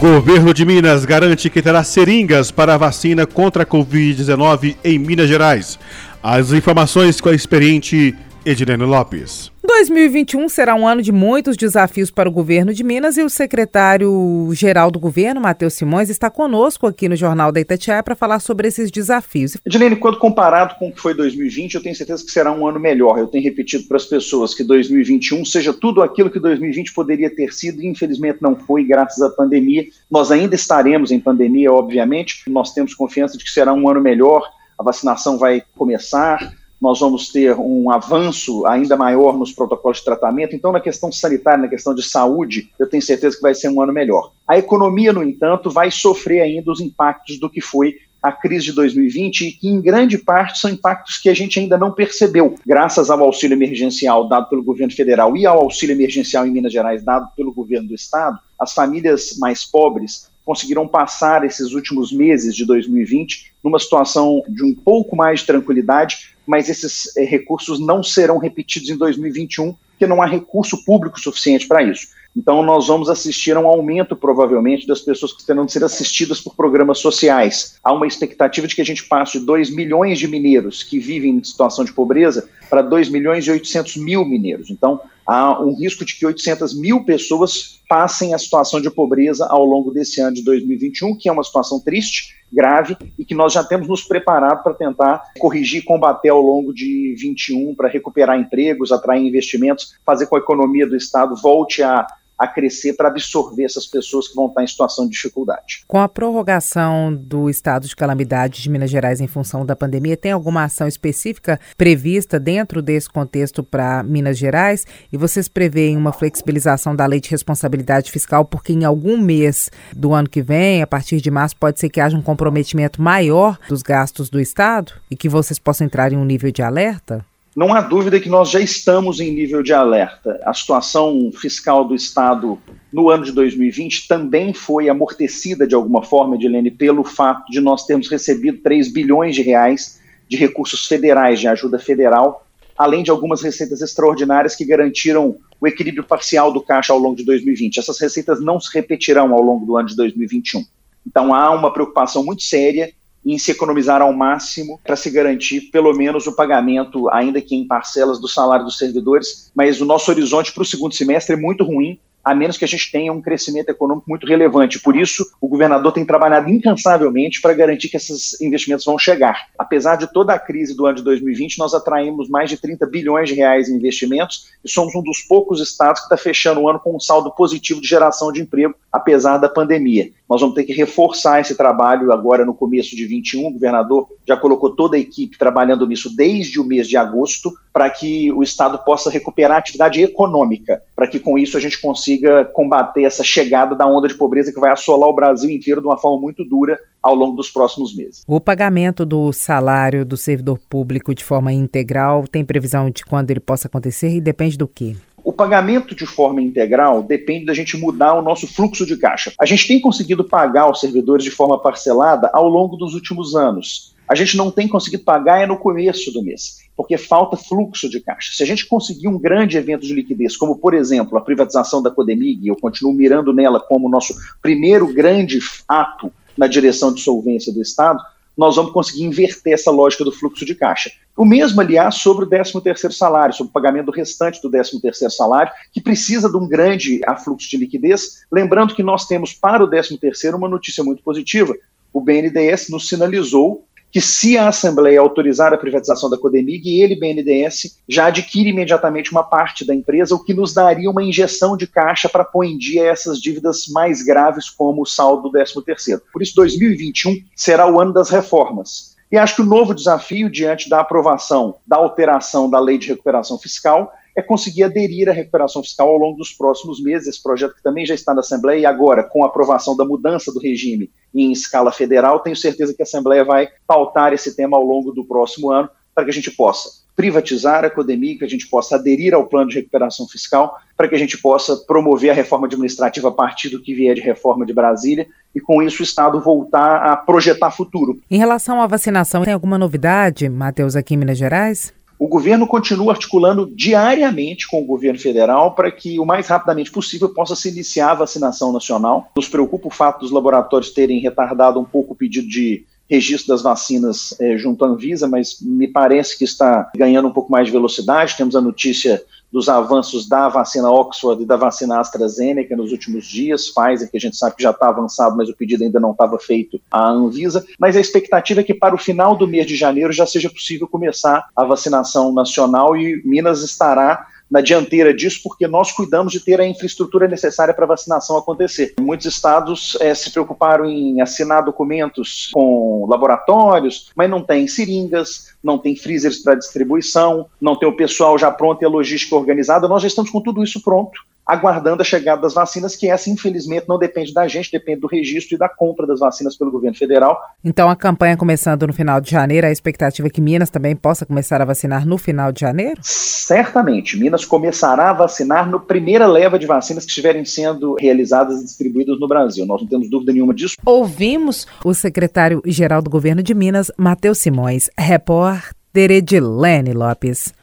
Governo 0.00 0.54
de 0.54 0.64
Minas 0.64 1.04
garante 1.04 1.50
que 1.50 1.60
terá 1.60 1.84
seringas 1.84 2.50
para 2.50 2.72
a 2.72 2.78
vacina 2.78 3.26
contra 3.26 3.64
a 3.64 3.66
Covid-19 3.66 4.76
em 4.82 4.98
Minas 4.98 5.28
Gerais. 5.28 5.78
As 6.22 6.52
informações 6.52 7.20
com 7.20 7.28
a 7.28 7.34
experiente 7.34 8.16
Edilene 8.48 8.84
Lopes. 8.84 9.52
2021 9.62 10.48
será 10.48 10.74
um 10.74 10.88
ano 10.88 11.02
de 11.02 11.12
muitos 11.12 11.54
desafios 11.54 12.10
para 12.10 12.30
o 12.30 12.32
governo 12.32 12.72
de 12.72 12.82
Minas 12.82 13.18
e 13.18 13.22
o 13.22 13.28
secretário-geral 13.28 14.90
do 14.90 14.98
governo, 14.98 15.38
Matheus 15.38 15.74
Simões, 15.74 16.08
está 16.08 16.30
conosco 16.30 16.86
aqui 16.86 17.10
no 17.10 17.14
Jornal 17.14 17.52
da 17.52 17.60
Itatiaia 17.60 18.02
para 18.02 18.16
falar 18.16 18.38
sobre 18.38 18.66
esses 18.66 18.90
desafios. 18.90 19.58
Edilene, 19.66 19.96
quando 19.96 20.18
comparado 20.18 20.76
com 20.78 20.88
o 20.88 20.92
que 20.92 20.98
foi 20.98 21.12
2020, 21.12 21.74
eu 21.74 21.82
tenho 21.82 21.94
certeza 21.94 22.24
que 22.24 22.30
será 22.30 22.50
um 22.50 22.66
ano 22.66 22.80
melhor. 22.80 23.18
Eu 23.18 23.26
tenho 23.26 23.44
repetido 23.44 23.84
para 23.84 23.98
as 23.98 24.06
pessoas 24.06 24.54
que 24.54 24.64
2021 24.64 25.44
seja 25.44 25.74
tudo 25.74 26.00
aquilo 26.00 26.30
que 26.30 26.40
2020 26.40 26.94
poderia 26.94 27.28
ter 27.28 27.52
sido 27.52 27.82
e 27.82 27.86
infelizmente 27.86 28.38
não 28.40 28.56
foi, 28.56 28.82
graças 28.82 29.20
à 29.20 29.28
pandemia. 29.28 29.84
Nós 30.10 30.30
ainda 30.30 30.54
estaremos 30.54 31.10
em 31.12 31.20
pandemia, 31.20 31.70
obviamente. 31.70 32.44
Nós 32.48 32.72
temos 32.72 32.94
confiança 32.94 33.36
de 33.36 33.44
que 33.44 33.50
será 33.50 33.74
um 33.74 33.86
ano 33.90 34.00
melhor. 34.00 34.42
A 34.78 34.82
vacinação 34.82 35.36
vai 35.36 35.62
começar, 35.76 36.56
nós 36.80 37.00
vamos 37.00 37.28
ter 37.30 37.56
um 37.58 37.90
avanço 37.90 38.66
ainda 38.66 38.96
maior 38.96 39.36
nos 39.36 39.52
protocolos 39.52 39.98
de 39.98 40.04
tratamento. 40.04 40.54
Então, 40.54 40.72
na 40.72 40.80
questão 40.80 41.10
sanitária, 41.10 41.62
na 41.62 41.68
questão 41.68 41.94
de 41.94 42.02
saúde, 42.02 42.70
eu 42.78 42.88
tenho 42.88 43.02
certeza 43.02 43.36
que 43.36 43.42
vai 43.42 43.54
ser 43.54 43.68
um 43.68 43.82
ano 43.82 43.92
melhor. 43.92 44.32
A 44.46 44.56
economia, 44.56 45.12
no 45.12 45.22
entanto, 45.22 45.70
vai 45.70 45.90
sofrer 45.90 46.40
ainda 46.40 46.70
os 46.70 46.80
impactos 46.80 47.38
do 47.38 47.50
que 47.50 47.60
foi 47.60 47.96
a 48.22 48.32
crise 48.32 48.66
de 48.66 48.72
2020 48.72 49.42
e 49.42 49.52
que, 49.52 49.68
em 49.68 49.80
grande 49.80 50.18
parte, 50.18 50.58
são 50.58 50.70
impactos 50.70 51.18
que 51.18 51.28
a 51.28 51.34
gente 51.34 51.58
ainda 51.58 51.78
não 51.78 51.92
percebeu. 51.92 52.54
Graças 52.66 53.10
ao 53.10 53.22
auxílio 53.22 53.54
emergencial 53.54 54.28
dado 54.28 54.48
pelo 54.48 54.62
governo 54.62 54.92
federal 54.92 55.36
e 55.36 55.46
ao 55.46 55.58
auxílio 55.58 55.94
emergencial 55.94 56.46
em 56.46 56.50
Minas 56.50 56.72
Gerais 56.72 57.02
dado 57.02 57.28
pelo 57.36 57.52
governo 57.52 57.88
do 57.88 57.94
estado, 57.94 58.38
as 58.58 58.72
famílias 58.72 59.36
mais 59.38 59.64
pobres 59.64 60.28
conseguiram 60.48 60.88
passar 60.88 61.44
esses 61.44 61.74
últimos 61.74 62.10
meses 62.10 62.56
de 62.56 62.64
2020 62.64 63.52
numa 63.62 63.78
situação 63.78 64.42
de 64.48 64.64
um 64.64 64.74
pouco 64.74 65.14
mais 65.14 65.40
de 65.40 65.46
tranquilidade, 65.46 66.34
mas 66.46 66.70
esses 66.70 67.14
eh, 67.18 67.24
recursos 67.26 67.78
não 67.78 68.02
serão 68.02 68.38
repetidos 68.38 68.88
em 68.88 68.96
2021, 68.96 69.76
porque 69.90 70.06
não 70.06 70.22
há 70.22 70.26
recurso 70.26 70.82
público 70.86 71.20
suficiente 71.20 71.68
para 71.68 71.82
isso. 71.82 72.08
Então, 72.34 72.62
nós 72.62 72.86
vamos 72.86 73.10
assistir 73.10 73.54
a 73.58 73.60
um 73.60 73.66
aumento, 73.66 74.16
provavelmente, 74.16 74.86
das 74.86 75.02
pessoas 75.02 75.34
que 75.34 75.44
terão 75.44 75.66
de 75.66 75.72
ser 75.72 75.84
assistidas 75.84 76.40
por 76.40 76.56
programas 76.56 76.98
sociais. 76.98 77.78
Há 77.84 77.92
uma 77.92 78.06
expectativa 78.06 78.66
de 78.66 78.74
que 78.74 78.80
a 78.80 78.86
gente 78.86 79.04
passe 79.04 79.38
de 79.38 79.44
2 79.44 79.68
milhões 79.68 80.18
de 80.18 80.26
mineiros 80.26 80.82
que 80.82 80.98
vivem 80.98 81.32
em 81.32 81.44
situação 81.44 81.84
de 81.84 81.92
pobreza 81.92 82.48
para 82.70 82.80
2 82.80 83.10
milhões 83.10 83.46
e 83.46 83.50
800 83.50 83.96
mil 83.96 84.24
mineiros. 84.24 84.70
Então, 84.70 84.98
há 85.28 85.62
um 85.62 85.76
risco 85.76 86.06
de 86.06 86.16
que 86.16 86.24
800 86.24 86.80
mil 86.80 87.04
pessoas 87.04 87.82
passem 87.86 88.32
a 88.32 88.38
situação 88.38 88.80
de 88.80 88.90
pobreza 88.90 89.46
ao 89.46 89.62
longo 89.62 89.90
desse 89.90 90.22
ano 90.22 90.32
de 90.32 90.42
2021, 90.42 91.18
que 91.18 91.28
é 91.28 91.32
uma 91.32 91.44
situação 91.44 91.78
triste, 91.78 92.34
grave, 92.50 92.96
e 93.18 93.26
que 93.26 93.34
nós 93.34 93.52
já 93.52 93.62
temos 93.62 93.86
nos 93.86 94.02
preparado 94.02 94.62
para 94.62 94.72
tentar 94.72 95.22
corrigir 95.38 95.80
e 95.80 95.84
combater 95.84 96.30
ao 96.30 96.40
longo 96.40 96.72
de 96.72 97.14
21, 97.18 97.74
para 97.74 97.88
recuperar 97.88 98.40
empregos, 98.40 98.90
atrair 98.90 99.22
investimentos, 99.22 99.98
fazer 100.04 100.26
com 100.26 100.36
que 100.36 100.36
a 100.36 100.38
economia 100.38 100.86
do 100.86 100.96
Estado 100.96 101.36
volte 101.36 101.82
a 101.82 102.06
a 102.38 102.46
crescer 102.46 102.94
para 102.94 103.08
absorver 103.08 103.64
essas 103.64 103.86
pessoas 103.86 104.28
que 104.28 104.34
vão 104.34 104.46
estar 104.46 104.62
em 104.62 104.66
situação 104.66 105.04
de 105.04 105.12
dificuldade. 105.12 105.84
Com 105.86 105.98
a 105.98 106.08
prorrogação 106.08 107.14
do 107.14 107.50
estado 107.50 107.88
de 107.88 107.96
calamidade 107.96 108.62
de 108.62 108.70
Minas 108.70 108.90
Gerais 108.90 109.20
em 109.20 109.26
função 109.26 109.66
da 109.66 109.74
pandemia, 109.74 110.16
tem 110.16 110.30
alguma 110.30 110.64
ação 110.64 110.86
específica 110.86 111.58
prevista 111.76 112.38
dentro 112.38 112.80
desse 112.80 113.08
contexto 113.08 113.62
para 113.62 114.02
Minas 114.02 114.38
Gerais? 114.38 114.86
E 115.12 115.16
vocês 115.16 115.48
preveem 115.48 115.96
uma 115.96 116.12
flexibilização 116.12 116.94
da 116.94 117.06
lei 117.06 117.20
de 117.20 117.30
responsabilidade 117.30 118.10
fiscal, 118.12 118.44
porque 118.44 118.72
em 118.72 118.84
algum 118.84 119.18
mês 119.18 119.70
do 119.94 120.12
ano 120.14 120.28
que 120.28 120.42
vem, 120.42 120.82
a 120.82 120.86
partir 120.86 121.20
de 121.20 121.30
março, 121.30 121.56
pode 121.56 121.80
ser 121.80 121.88
que 121.88 122.00
haja 122.00 122.16
um 122.16 122.22
comprometimento 122.22 123.02
maior 123.02 123.58
dos 123.68 123.82
gastos 123.82 124.30
do 124.30 124.40
estado 124.40 124.92
e 125.10 125.16
que 125.16 125.28
vocês 125.28 125.58
possam 125.58 125.86
entrar 125.86 126.12
em 126.12 126.16
um 126.16 126.24
nível 126.24 126.52
de 126.52 126.62
alerta? 126.62 127.24
Não 127.58 127.74
há 127.74 127.80
dúvida 127.80 128.20
que 128.20 128.28
nós 128.28 128.50
já 128.50 128.60
estamos 128.60 129.18
em 129.18 129.32
nível 129.32 129.64
de 129.64 129.72
alerta. 129.72 130.40
A 130.44 130.54
situação 130.54 131.32
fiscal 131.34 131.84
do 131.84 131.92
Estado 131.92 132.56
no 132.92 133.10
ano 133.10 133.24
de 133.24 133.32
2020 133.32 134.06
também 134.06 134.54
foi 134.54 134.88
amortecida 134.88 135.66
de 135.66 135.74
alguma 135.74 136.04
forma, 136.04 136.36
Edilene, 136.36 136.70
pelo 136.70 137.02
fato 137.02 137.50
de 137.50 137.60
nós 137.60 137.84
termos 137.84 138.08
recebido 138.08 138.58
3 138.58 138.92
bilhões 138.92 139.34
de 139.34 139.42
reais 139.42 140.00
de 140.28 140.36
recursos 140.36 140.86
federais, 140.86 141.40
de 141.40 141.48
ajuda 141.48 141.80
federal, 141.80 142.46
além 142.76 143.02
de 143.02 143.10
algumas 143.10 143.42
receitas 143.42 143.82
extraordinárias 143.82 144.54
que 144.54 144.64
garantiram 144.64 145.36
o 145.60 145.66
equilíbrio 145.66 146.04
parcial 146.04 146.52
do 146.52 146.60
caixa 146.60 146.92
ao 146.92 146.98
longo 147.00 147.16
de 147.16 147.24
2020. 147.24 147.78
Essas 147.78 147.98
receitas 147.98 148.40
não 148.40 148.60
se 148.60 148.72
repetirão 148.72 149.34
ao 149.34 149.42
longo 149.42 149.66
do 149.66 149.76
ano 149.76 149.88
de 149.88 149.96
2021. 149.96 150.64
Então 151.04 151.34
há 151.34 151.50
uma 151.50 151.72
preocupação 151.72 152.24
muito 152.24 152.44
séria 152.44 152.92
em 153.32 153.38
se 153.38 153.50
economizar 153.50 154.00
ao 154.00 154.12
máximo 154.12 154.80
para 154.82 154.96
se 154.96 155.10
garantir 155.10 155.70
pelo 155.70 155.92
menos 155.92 156.26
o 156.26 156.34
pagamento, 156.34 157.08
ainda 157.10 157.40
que 157.40 157.54
em 157.54 157.66
parcelas 157.66 158.18
do 158.18 158.26
salário 158.26 158.64
dos 158.64 158.78
servidores, 158.78 159.50
mas 159.54 159.80
o 159.80 159.84
nosso 159.84 160.10
horizonte 160.10 160.52
para 160.52 160.62
o 160.62 160.66
segundo 160.66 160.94
semestre 160.94 161.34
é 161.34 161.38
muito 161.38 161.62
ruim, 161.62 162.00
a 162.24 162.34
menos 162.34 162.56
que 162.56 162.64
a 162.64 162.68
gente 162.68 162.90
tenha 162.90 163.12
um 163.12 163.22
crescimento 163.22 163.70
econômico 163.70 164.08
muito 164.08 164.26
relevante. 164.26 164.80
Por 164.80 164.96
isso, 164.96 165.24
o 165.40 165.48
governador 165.48 165.92
tem 165.92 166.04
trabalhado 166.04 166.50
incansavelmente 166.50 167.40
para 167.40 167.54
garantir 167.54 167.88
que 167.88 167.96
esses 167.96 168.40
investimentos 168.40 168.84
vão 168.84 168.98
chegar. 168.98 169.48
Apesar 169.58 169.96
de 169.96 170.12
toda 170.12 170.34
a 170.34 170.38
crise 170.38 170.76
do 170.76 170.86
ano 170.86 170.96
de 170.96 171.04
2020, 171.04 171.58
nós 171.58 171.74
atraímos 171.74 172.28
mais 172.28 172.50
de 172.50 172.56
30 172.56 172.86
bilhões 172.86 173.28
de 173.28 173.34
reais 173.34 173.68
em 173.68 173.76
investimentos 173.76 174.48
e 174.64 174.70
somos 174.70 174.94
um 174.94 175.02
dos 175.02 175.20
poucos 175.20 175.60
estados 175.60 176.00
que 176.00 176.06
está 176.06 176.16
fechando 176.16 176.60
o 176.60 176.68
ano 176.68 176.80
com 176.80 176.94
um 176.94 177.00
saldo 177.00 177.30
positivo 177.30 177.80
de 177.80 177.88
geração 177.88 178.32
de 178.32 178.42
emprego, 178.42 178.74
apesar 178.92 179.38
da 179.38 179.48
pandemia. 179.48 180.10
Nós 180.28 180.42
vamos 180.42 180.54
ter 180.54 180.64
que 180.64 180.74
reforçar 180.74 181.40
esse 181.40 181.56
trabalho 181.56 182.12
agora 182.12 182.44
no 182.44 182.52
começo 182.52 182.94
de 182.94 183.06
21. 183.06 183.46
O 183.46 183.52
governador 183.52 184.08
já 184.26 184.36
colocou 184.36 184.74
toda 184.74 184.96
a 184.96 185.00
equipe 185.00 185.38
trabalhando 185.38 185.86
nisso 185.86 186.14
desde 186.14 186.60
o 186.60 186.64
mês 186.64 186.86
de 186.86 186.98
agosto, 186.98 187.50
para 187.72 187.88
que 187.88 188.30
o 188.32 188.42
Estado 188.42 188.78
possa 188.84 189.08
recuperar 189.08 189.56
a 189.56 189.60
atividade 189.60 190.02
econômica, 190.02 190.82
para 190.94 191.06
que 191.06 191.18
com 191.18 191.38
isso 191.38 191.56
a 191.56 191.60
gente 191.60 191.80
consiga 191.80 192.17
combater 192.52 193.04
essa 193.04 193.24
chegada 193.24 193.74
da 193.74 193.86
onda 193.86 194.08
de 194.08 194.14
pobreza 194.14 194.52
que 194.52 194.60
vai 194.60 194.70
assolar 194.70 195.08
o 195.08 195.14
Brasil 195.14 195.50
inteiro 195.50 195.80
de 195.80 195.86
uma 195.86 195.98
forma 195.98 196.20
muito 196.20 196.44
dura 196.44 196.78
ao 197.02 197.14
longo 197.14 197.36
dos 197.36 197.50
próximos 197.50 197.94
meses. 197.94 198.22
O 198.26 198.40
pagamento 198.40 199.04
do 199.06 199.32
salário 199.32 200.04
do 200.04 200.16
servidor 200.16 200.58
público 200.68 201.14
de 201.14 201.24
forma 201.24 201.52
integral 201.52 202.24
tem 202.26 202.44
previsão 202.44 202.90
de 202.90 203.04
quando 203.04 203.30
ele 203.30 203.40
possa 203.40 203.68
acontecer 203.68 204.10
e 204.10 204.20
depende 204.20 204.56
do 204.56 204.66
quê? 204.66 204.96
O 205.24 205.32
pagamento 205.32 205.94
de 205.94 206.06
forma 206.06 206.40
integral 206.40 207.02
depende 207.02 207.44
da 207.44 207.52
gente 207.52 207.76
mudar 207.76 208.14
o 208.14 208.22
nosso 208.22 208.46
fluxo 208.46 208.86
de 208.86 208.96
caixa. 208.96 209.32
A 209.38 209.44
gente 209.44 209.68
tem 209.68 209.80
conseguido 209.80 210.24
pagar 210.24 210.70
os 210.70 210.80
servidores 210.80 211.24
de 211.24 211.30
forma 211.30 211.60
parcelada 211.60 212.30
ao 212.32 212.48
longo 212.48 212.76
dos 212.76 212.94
últimos 212.94 213.34
anos. 213.34 213.94
A 214.08 214.14
gente 214.14 214.36
não 214.36 214.50
tem 214.50 214.66
conseguido 214.66 215.04
pagar 215.04 215.42
é 215.42 215.46
no 215.46 215.58
começo 215.58 216.10
do 216.12 216.22
mês, 216.22 216.58
porque 216.76 216.96
falta 216.96 217.36
fluxo 217.36 217.88
de 217.90 218.00
caixa. 218.00 218.32
Se 218.34 218.42
a 218.42 218.46
gente 218.46 218.66
conseguir 218.66 219.08
um 219.08 219.18
grande 219.18 219.58
evento 219.58 219.86
de 219.86 219.92
liquidez, 219.92 220.36
como 220.36 220.56
por 220.56 220.72
exemplo 220.72 221.18
a 221.18 221.20
privatização 221.20 221.82
da 221.82 221.90
Codemig, 221.90 222.46
eu 222.46 222.56
continuo 222.56 222.92
mirando 222.92 223.32
nela 223.32 223.60
como 223.60 223.88
nosso 223.88 224.14
primeiro 224.40 224.92
grande 224.92 225.40
ato 225.68 226.10
na 226.36 226.46
direção 226.46 226.92
de 226.92 227.00
solvência 227.00 227.52
do 227.52 227.60
Estado, 227.60 228.00
nós 228.38 228.54
vamos 228.54 228.70
conseguir 228.70 229.02
inverter 229.02 229.52
essa 229.52 229.70
lógica 229.70 230.04
do 230.04 230.12
fluxo 230.12 230.46
de 230.46 230.54
caixa. 230.54 230.92
O 231.16 231.24
mesmo, 231.24 231.60
aliás, 231.60 231.96
sobre 231.96 232.24
o 232.24 232.30
13º 232.30 232.92
salário, 232.92 233.34
sobre 233.34 233.50
o 233.50 233.52
pagamento 233.52 233.86
do 233.86 233.92
restante 233.92 234.40
do 234.40 234.48
13º 234.48 235.10
salário, 235.10 235.52
que 235.72 235.80
precisa 235.80 236.30
de 236.30 236.36
um 236.36 236.46
grande 236.46 237.00
afluxo 237.04 237.50
de 237.50 237.56
liquidez. 237.56 238.24
Lembrando 238.30 238.76
que 238.76 238.82
nós 238.84 239.08
temos 239.08 239.34
para 239.34 239.64
o 239.64 239.68
13º 239.68 240.36
uma 240.36 240.48
notícia 240.48 240.84
muito 240.84 241.02
positiva. 241.02 241.52
O 241.92 242.00
BNDES 242.00 242.68
nos 242.70 242.88
sinalizou 242.88 243.64
que 243.90 244.00
se 244.00 244.36
a 244.36 244.48
Assembleia 244.48 245.00
autorizar 245.00 245.52
a 245.52 245.58
privatização 245.58 246.10
da 246.10 246.18
Codemig, 246.18 246.80
ele, 246.80 246.96
BNDES, 246.96 247.78
já 247.88 248.06
adquire 248.06 248.50
imediatamente 248.50 249.10
uma 249.10 249.22
parte 249.22 249.64
da 249.64 249.74
empresa, 249.74 250.14
o 250.14 250.22
que 250.22 250.34
nos 250.34 250.52
daria 250.52 250.90
uma 250.90 251.02
injeção 251.02 251.56
de 251.56 251.66
caixa 251.66 252.08
para 252.08 252.24
pôr 252.24 252.44
em 252.44 252.58
dia 252.58 252.86
essas 252.86 253.20
dívidas 253.20 253.66
mais 253.68 254.02
graves, 254.02 254.50
como 254.50 254.82
o 254.82 254.86
saldo 254.86 255.30
do 255.30 255.38
13º. 255.38 256.00
Por 256.12 256.22
isso, 256.22 256.34
2021 256.36 257.16
será 257.34 257.70
o 257.70 257.80
ano 257.80 257.92
das 257.92 258.10
reformas. 258.10 258.96
E 259.10 259.16
acho 259.16 259.36
que 259.36 259.42
o 259.42 259.46
novo 259.46 259.74
desafio 259.74 260.28
diante 260.28 260.68
da 260.68 260.80
aprovação 260.80 261.56
da 261.66 261.76
alteração 261.76 262.50
da 262.50 262.60
lei 262.60 262.76
de 262.76 262.88
recuperação 262.88 263.38
fiscal 263.38 263.90
é 264.14 264.20
conseguir 264.20 264.64
aderir 264.64 265.08
à 265.08 265.12
recuperação 265.12 265.62
fiscal 265.62 265.88
ao 265.88 265.96
longo 265.96 266.18
dos 266.18 266.32
próximos 266.32 266.82
meses. 266.82 267.08
Esse 267.08 267.22
projeto 267.22 267.54
que 267.54 267.62
também 267.62 267.86
já 267.86 267.94
está 267.94 268.12
na 268.12 268.20
Assembleia 268.20 268.60
e 268.60 268.66
agora, 268.66 269.02
com 269.02 269.24
a 269.24 269.28
aprovação 269.28 269.76
da 269.76 269.84
mudança 269.84 270.30
do 270.32 270.40
regime 270.40 270.90
em 271.14 271.32
escala 271.32 271.72
federal, 271.72 272.20
tenho 272.20 272.36
certeza 272.36 272.74
que 272.74 272.82
a 272.82 272.84
Assembleia 272.84 273.24
vai 273.24 273.48
pautar 273.66 274.12
esse 274.12 274.36
tema 274.36 274.56
ao 274.56 274.64
longo 274.64 274.92
do 274.92 275.04
próximo 275.04 275.50
ano 275.50 275.68
para 275.94 276.04
que 276.04 276.10
a 276.10 276.14
gente 276.14 276.30
possa 276.30 276.86
privatizar 276.98 277.64
a 277.64 277.70
Codemig, 277.70 278.18
que 278.18 278.24
a 278.24 278.28
gente 278.28 278.48
possa 278.48 278.74
aderir 278.74 279.14
ao 279.14 279.24
plano 279.24 279.50
de 279.50 279.54
recuperação 279.54 280.06
fiscal, 280.08 280.58
para 280.76 280.88
que 280.88 280.96
a 280.96 280.98
gente 280.98 281.16
possa 281.16 281.56
promover 281.56 282.10
a 282.10 282.14
reforma 282.14 282.48
administrativa 282.48 283.08
a 283.08 283.12
partir 283.12 283.50
do 283.50 283.62
que 283.62 283.72
vier 283.72 283.94
de 283.94 284.00
reforma 284.00 284.44
de 284.44 284.52
Brasília 284.52 285.06
e 285.32 285.40
com 285.40 285.62
isso 285.62 285.80
o 285.80 285.84
Estado 285.84 286.20
voltar 286.20 286.92
a 286.92 286.96
projetar 286.96 287.52
futuro. 287.52 288.00
Em 288.10 288.18
relação 288.18 288.60
à 288.60 288.66
vacinação, 288.66 289.22
tem 289.22 289.32
alguma 289.32 289.56
novidade, 289.56 290.28
Matheus, 290.28 290.74
aqui 290.74 290.94
em 290.94 290.96
Minas 290.96 291.16
Gerais? 291.16 291.72
O 291.98 292.06
governo 292.06 292.46
continua 292.46 292.92
articulando 292.92 293.50
diariamente 293.54 294.46
com 294.46 294.60
o 294.60 294.64
governo 294.64 295.00
federal 295.00 295.54
para 295.54 295.70
que 295.70 295.98
o 295.98 296.06
mais 296.06 296.28
rapidamente 296.28 296.70
possível 296.70 297.08
possa 297.08 297.34
se 297.34 297.48
iniciar 297.48 297.90
a 297.90 297.94
vacinação 297.94 298.52
nacional. 298.52 299.10
Nos 299.16 299.28
preocupa 299.28 299.66
o 299.66 299.72
fato 299.72 300.00
dos 300.00 300.12
laboratórios 300.12 300.70
terem 300.70 301.00
retardado 301.00 301.58
um 301.58 301.64
pouco 301.64 301.94
o 301.94 301.96
pedido 301.96 302.28
de 302.28 302.64
registro 302.88 303.28
das 303.28 303.42
vacinas 303.42 304.14
é, 304.20 304.36
junto 304.38 304.64
à 304.64 304.68
Anvisa, 304.68 305.06
mas 305.06 305.38
me 305.40 305.68
parece 305.68 306.16
que 306.16 306.24
está 306.24 306.70
ganhando 306.74 307.08
um 307.08 307.12
pouco 307.12 307.30
mais 307.30 307.46
de 307.46 307.52
velocidade. 307.52 308.16
Temos 308.16 308.34
a 308.34 308.40
notícia 308.40 309.02
dos 309.30 309.48
avanços 309.48 310.08
da 310.08 310.28
vacina 310.28 310.70
Oxford 310.70 311.22
e 311.22 311.26
da 311.26 311.36
vacina 311.36 311.78
AstraZeneca 311.78 312.56
nos 312.56 312.72
últimos 312.72 313.06
dias, 313.06 313.48
Pfizer, 313.48 313.90
que 313.90 313.96
a 313.96 314.00
gente 314.00 314.16
sabe 314.16 314.36
que 314.36 314.42
já 314.42 314.50
está 314.50 314.68
avançado, 314.68 315.16
mas 315.16 315.28
o 315.28 315.36
pedido 315.36 315.64
ainda 315.64 315.78
não 315.78 315.92
estava 315.92 316.18
feito 316.18 316.60
à 316.70 316.88
Anvisa, 316.88 317.44
mas 317.58 317.76
a 317.76 317.80
expectativa 317.80 318.40
é 318.40 318.44
que 318.44 318.54
para 318.54 318.74
o 318.74 318.78
final 318.78 319.14
do 319.14 319.28
mês 319.28 319.46
de 319.46 319.54
janeiro 319.54 319.92
já 319.92 320.06
seja 320.06 320.30
possível 320.30 320.66
começar 320.66 321.28
a 321.36 321.44
vacinação 321.44 322.12
nacional 322.12 322.76
e 322.76 323.02
Minas 323.04 323.42
estará 323.42 324.06
na 324.30 324.40
dianteira 324.40 324.92
disso, 324.92 325.20
porque 325.22 325.46
nós 325.46 325.72
cuidamos 325.72 326.12
de 326.12 326.20
ter 326.20 326.40
a 326.40 326.46
infraestrutura 326.46 327.08
necessária 327.08 327.54
para 327.54 327.64
a 327.64 327.68
vacinação 327.68 328.16
acontecer. 328.16 328.74
Muitos 328.80 329.06
estados 329.06 329.76
é, 329.80 329.94
se 329.94 330.10
preocuparam 330.10 330.66
em 330.66 331.00
assinar 331.00 331.44
documentos 331.44 332.30
com 332.32 332.86
laboratórios, 332.88 333.90
mas 333.94 334.10
não 334.10 334.22
tem 334.22 334.46
seringas, 334.46 335.34
não 335.42 335.58
tem 335.58 335.76
freezers 335.76 336.18
para 336.18 336.34
distribuição, 336.34 337.26
não 337.40 337.56
tem 337.56 337.68
o 337.68 337.76
pessoal 337.76 338.18
já 338.18 338.30
pronto 338.30 338.62
e 338.62 338.64
a 338.66 338.68
logística 338.68 339.16
organizada. 339.16 339.68
Nós 339.68 339.82
já 339.82 339.88
estamos 339.88 340.10
com 340.10 340.20
tudo 340.20 340.42
isso 340.42 340.62
pronto 340.62 341.00
aguardando 341.28 341.82
a 341.82 341.84
chegada 341.84 342.22
das 342.22 342.32
vacinas, 342.32 342.74
que 342.74 342.88
essa, 342.90 343.10
infelizmente, 343.10 343.66
não 343.68 343.78
depende 343.78 344.14
da 344.14 344.26
gente, 344.26 344.50
depende 344.50 344.80
do 344.80 344.86
registro 344.86 345.34
e 345.34 345.38
da 345.38 345.48
compra 345.48 345.86
das 345.86 346.00
vacinas 346.00 346.36
pelo 346.36 346.50
governo 346.50 346.76
federal. 346.76 347.20
Então, 347.44 347.68
a 347.68 347.76
campanha 347.76 348.16
começando 348.16 348.66
no 348.66 348.72
final 348.72 348.98
de 348.98 349.10
janeiro, 349.10 349.46
a 349.46 349.50
expectativa 349.50 350.08
é 350.08 350.10
que 350.10 350.22
Minas 350.22 350.48
também 350.48 350.74
possa 350.74 351.04
começar 351.04 351.42
a 351.42 351.44
vacinar 351.44 351.86
no 351.86 351.98
final 351.98 352.32
de 352.32 352.40
janeiro? 352.40 352.80
Certamente. 352.82 353.98
Minas 353.98 354.24
começará 354.24 354.88
a 354.88 354.92
vacinar 354.94 355.50
no 355.50 355.60
primeira 355.60 356.06
leva 356.06 356.38
de 356.38 356.46
vacinas 356.46 356.84
que 356.84 356.90
estiverem 356.90 357.24
sendo 357.26 357.76
realizadas 357.78 358.40
e 358.40 358.44
distribuídas 358.44 358.98
no 358.98 359.06
Brasil. 359.06 359.44
Nós 359.44 359.60
não 359.60 359.68
temos 359.68 359.90
dúvida 359.90 360.12
nenhuma 360.12 360.32
disso. 360.32 360.56
Ouvimos 360.64 361.46
o 361.62 361.74
secretário-geral 361.74 362.80
do 362.80 362.88
governo 362.88 363.22
de 363.22 363.34
Minas, 363.34 363.70
Matheus 363.76 364.18
Simões, 364.18 364.70
repórter 364.78 365.90
Edilene 365.90 366.72
Lopes. 366.72 367.37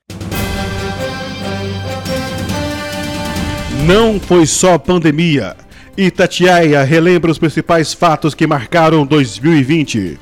Não 3.85 4.19
foi 4.19 4.47
só 4.47 4.79
pandemia. 4.79 5.55
Itatiaia 5.95 6.83
relembra 6.83 7.29
os 7.29 7.37
principais 7.37 7.93
fatos 7.93 8.33
que 8.33 8.47
marcaram 8.47 9.05
2020. 9.05 10.17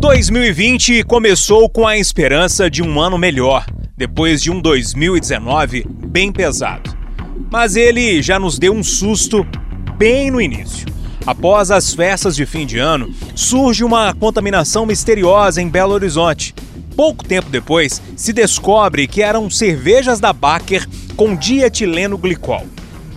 ...2020 0.00 1.04
começou 1.04 1.68
com 1.68 1.86
a 1.86 1.98
esperança 1.98 2.70
de 2.70 2.82
um 2.82 2.98
ano 2.98 3.18
melhor... 3.18 3.66
...depois 3.94 4.40
de 4.40 4.50
um 4.50 4.58
2019 4.58 5.86
bem 6.06 6.32
pesado. 6.32 6.96
Mas 7.50 7.76
ele 7.76 8.22
já 8.22 8.38
nos 8.38 8.58
deu 8.58 8.72
um 8.72 8.82
susto 8.82 9.46
bem 9.98 10.30
no 10.30 10.40
início. 10.40 10.86
Após 11.26 11.70
as 11.70 11.92
festas 11.92 12.34
de 12.34 12.46
fim 12.46 12.64
de 12.64 12.78
ano, 12.78 13.14
surge 13.34 13.84
uma 13.84 14.14
contaminação 14.14 14.86
misteriosa 14.86 15.60
em 15.60 15.68
Belo 15.68 15.92
Horizonte 15.92 16.54
Pouco 16.96 17.24
tempo 17.24 17.48
depois, 17.48 18.02
se 18.16 18.32
descobre 18.32 19.06
que 19.06 19.22
eram 19.22 19.48
cervejas 19.48 20.20
da 20.20 20.32
Baker 20.32 20.86
com 21.16 21.34
dietileno 21.34 22.18
glicol. 22.18 22.66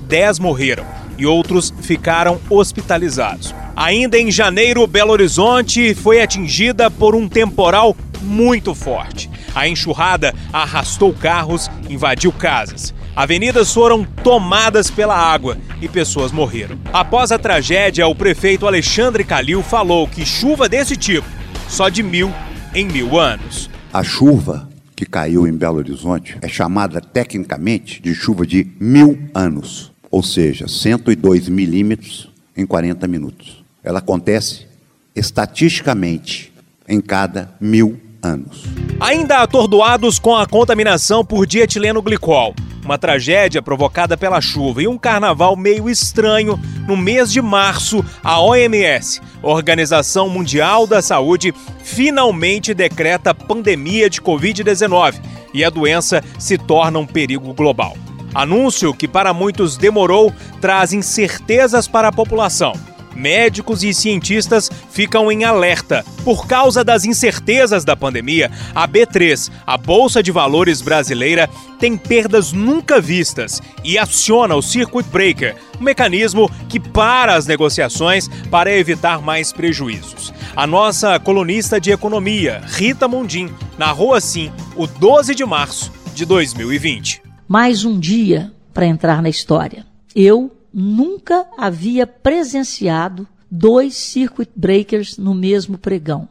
Dez 0.07 0.39
morreram 0.39 0.85
e 1.17 1.25
outros 1.25 1.73
ficaram 1.81 2.39
hospitalizados. 2.49 3.53
Ainda 3.75 4.17
em 4.17 4.31
janeiro, 4.31 4.87
Belo 4.87 5.11
Horizonte 5.11 5.93
foi 5.93 6.21
atingida 6.21 6.89
por 6.89 7.15
um 7.15 7.27
temporal 7.27 7.95
muito 8.21 8.73
forte. 8.73 9.29
A 9.53 9.67
enxurrada 9.67 10.33
arrastou 10.51 11.13
carros, 11.13 11.69
invadiu 11.89 12.31
casas. 12.31 12.93
Avenidas 13.15 13.73
foram 13.73 14.03
tomadas 14.23 14.89
pela 14.89 15.15
água 15.15 15.57
e 15.81 15.87
pessoas 15.87 16.31
morreram. 16.31 16.77
Após 16.91 17.31
a 17.31 17.39
tragédia, 17.39 18.07
o 18.07 18.15
prefeito 18.15 18.67
Alexandre 18.67 19.23
Calil 19.23 19.63
falou 19.63 20.07
que 20.07 20.25
chuva 20.25 20.67
desse 20.67 20.97
tipo, 20.97 21.27
só 21.69 21.87
de 21.87 22.03
mil 22.03 22.33
em 22.75 22.85
mil 22.85 23.17
anos. 23.17 23.69
A 23.93 24.03
chuva 24.03 24.69
que 24.95 25.05
caiu 25.05 25.47
em 25.47 25.53
Belo 25.53 25.77
Horizonte 25.77 26.37
é 26.41 26.47
chamada 26.49 26.99
tecnicamente 26.99 28.01
de 28.01 28.13
chuva 28.13 28.45
de 28.45 28.67
mil 28.79 29.17
anos, 29.33 29.93
ou 30.11 30.21
seja, 30.21 30.67
102 30.67 31.47
milímetros 31.47 32.29
em 32.55 32.65
40 32.65 33.07
minutos. 33.07 33.63
Ela 33.81 33.99
acontece 33.99 34.67
estatisticamente, 35.15 36.51
em 36.87 36.99
cada 36.99 37.55
mil 37.61 37.97
anos. 38.21 38.63
Ainda 38.99 39.37
atordoados 39.37 40.19
com 40.19 40.35
a 40.35 40.45
contaminação 40.45 41.23
por 41.23 41.47
dietileno 41.47 42.01
glicol, 42.01 42.53
uma 42.85 42.99
tragédia 42.99 43.61
provocada 43.61 44.15
pela 44.15 44.39
chuva 44.39 44.83
e 44.83 44.87
um 44.87 44.97
carnaval 44.97 45.57
meio 45.57 45.89
estranho, 45.89 46.59
no 46.87 46.95
mês 46.95 47.31
de 47.31 47.41
março, 47.41 48.05
a 48.23 48.39
OMS, 48.39 49.19
Organização 49.41 50.29
Mundial 50.29 50.85
da 50.85 51.01
Saúde, 51.01 51.53
finalmente 51.83 52.73
decreta 52.73 53.33
pandemia 53.33 54.09
de 54.09 54.21
Covid-19 54.21 55.15
e 55.53 55.65
a 55.65 55.69
doença 55.69 56.23
se 56.37 56.57
torna 56.57 56.99
um 56.99 57.07
perigo 57.07 57.53
global. 57.53 57.97
Anúncio 58.33 58.93
que 58.93 59.07
para 59.07 59.33
muitos 59.33 59.77
demorou 59.77 60.31
traz 60.61 60.93
incertezas 60.93 61.87
para 61.87 62.09
a 62.09 62.11
população 62.11 62.73
médicos 63.15 63.83
e 63.83 63.93
cientistas 63.93 64.69
ficam 64.89 65.31
em 65.31 65.43
alerta. 65.43 66.03
Por 66.23 66.47
causa 66.47 66.83
das 66.83 67.05
incertezas 67.05 67.85
da 67.85 67.95
pandemia, 67.95 68.51
a 68.73 68.87
B3, 68.87 69.51
a 69.65 69.77
Bolsa 69.77 70.21
de 70.21 70.31
Valores 70.31 70.81
brasileira, 70.81 71.49
tem 71.79 71.97
perdas 71.97 72.51
nunca 72.51 72.99
vistas 72.99 73.61
e 73.83 73.97
aciona 73.97 74.55
o 74.55 74.61
Circuit 74.61 75.05
Breaker, 75.09 75.55
um 75.79 75.83
mecanismo 75.83 76.49
que 76.67 76.79
para 76.79 77.35
as 77.35 77.45
negociações 77.45 78.27
para 78.49 78.75
evitar 78.75 79.21
mais 79.21 79.51
prejuízos. 79.51 80.33
A 80.55 80.65
nossa 80.65 81.19
colunista 81.19 81.79
de 81.79 81.91
economia, 81.91 82.61
Rita 82.65 83.07
Mundim, 83.07 83.49
narrou 83.77 84.13
assim 84.13 84.51
o 84.75 84.87
12 84.87 85.35
de 85.35 85.45
março 85.45 85.91
de 86.13 86.25
2020. 86.25 87.21
Mais 87.47 87.85
um 87.85 87.99
dia 87.99 88.51
para 88.73 88.85
entrar 88.85 89.21
na 89.21 89.29
história. 89.29 89.85
Eu 90.15 90.51
nunca 90.77 91.45
havia 91.57 92.05
presenciado 92.05 93.25
dois 93.49 93.95
circuit 93.95 94.49
breakers 94.53 95.17
no 95.17 95.33
mesmo 95.33 95.77
pregão. 95.77 96.27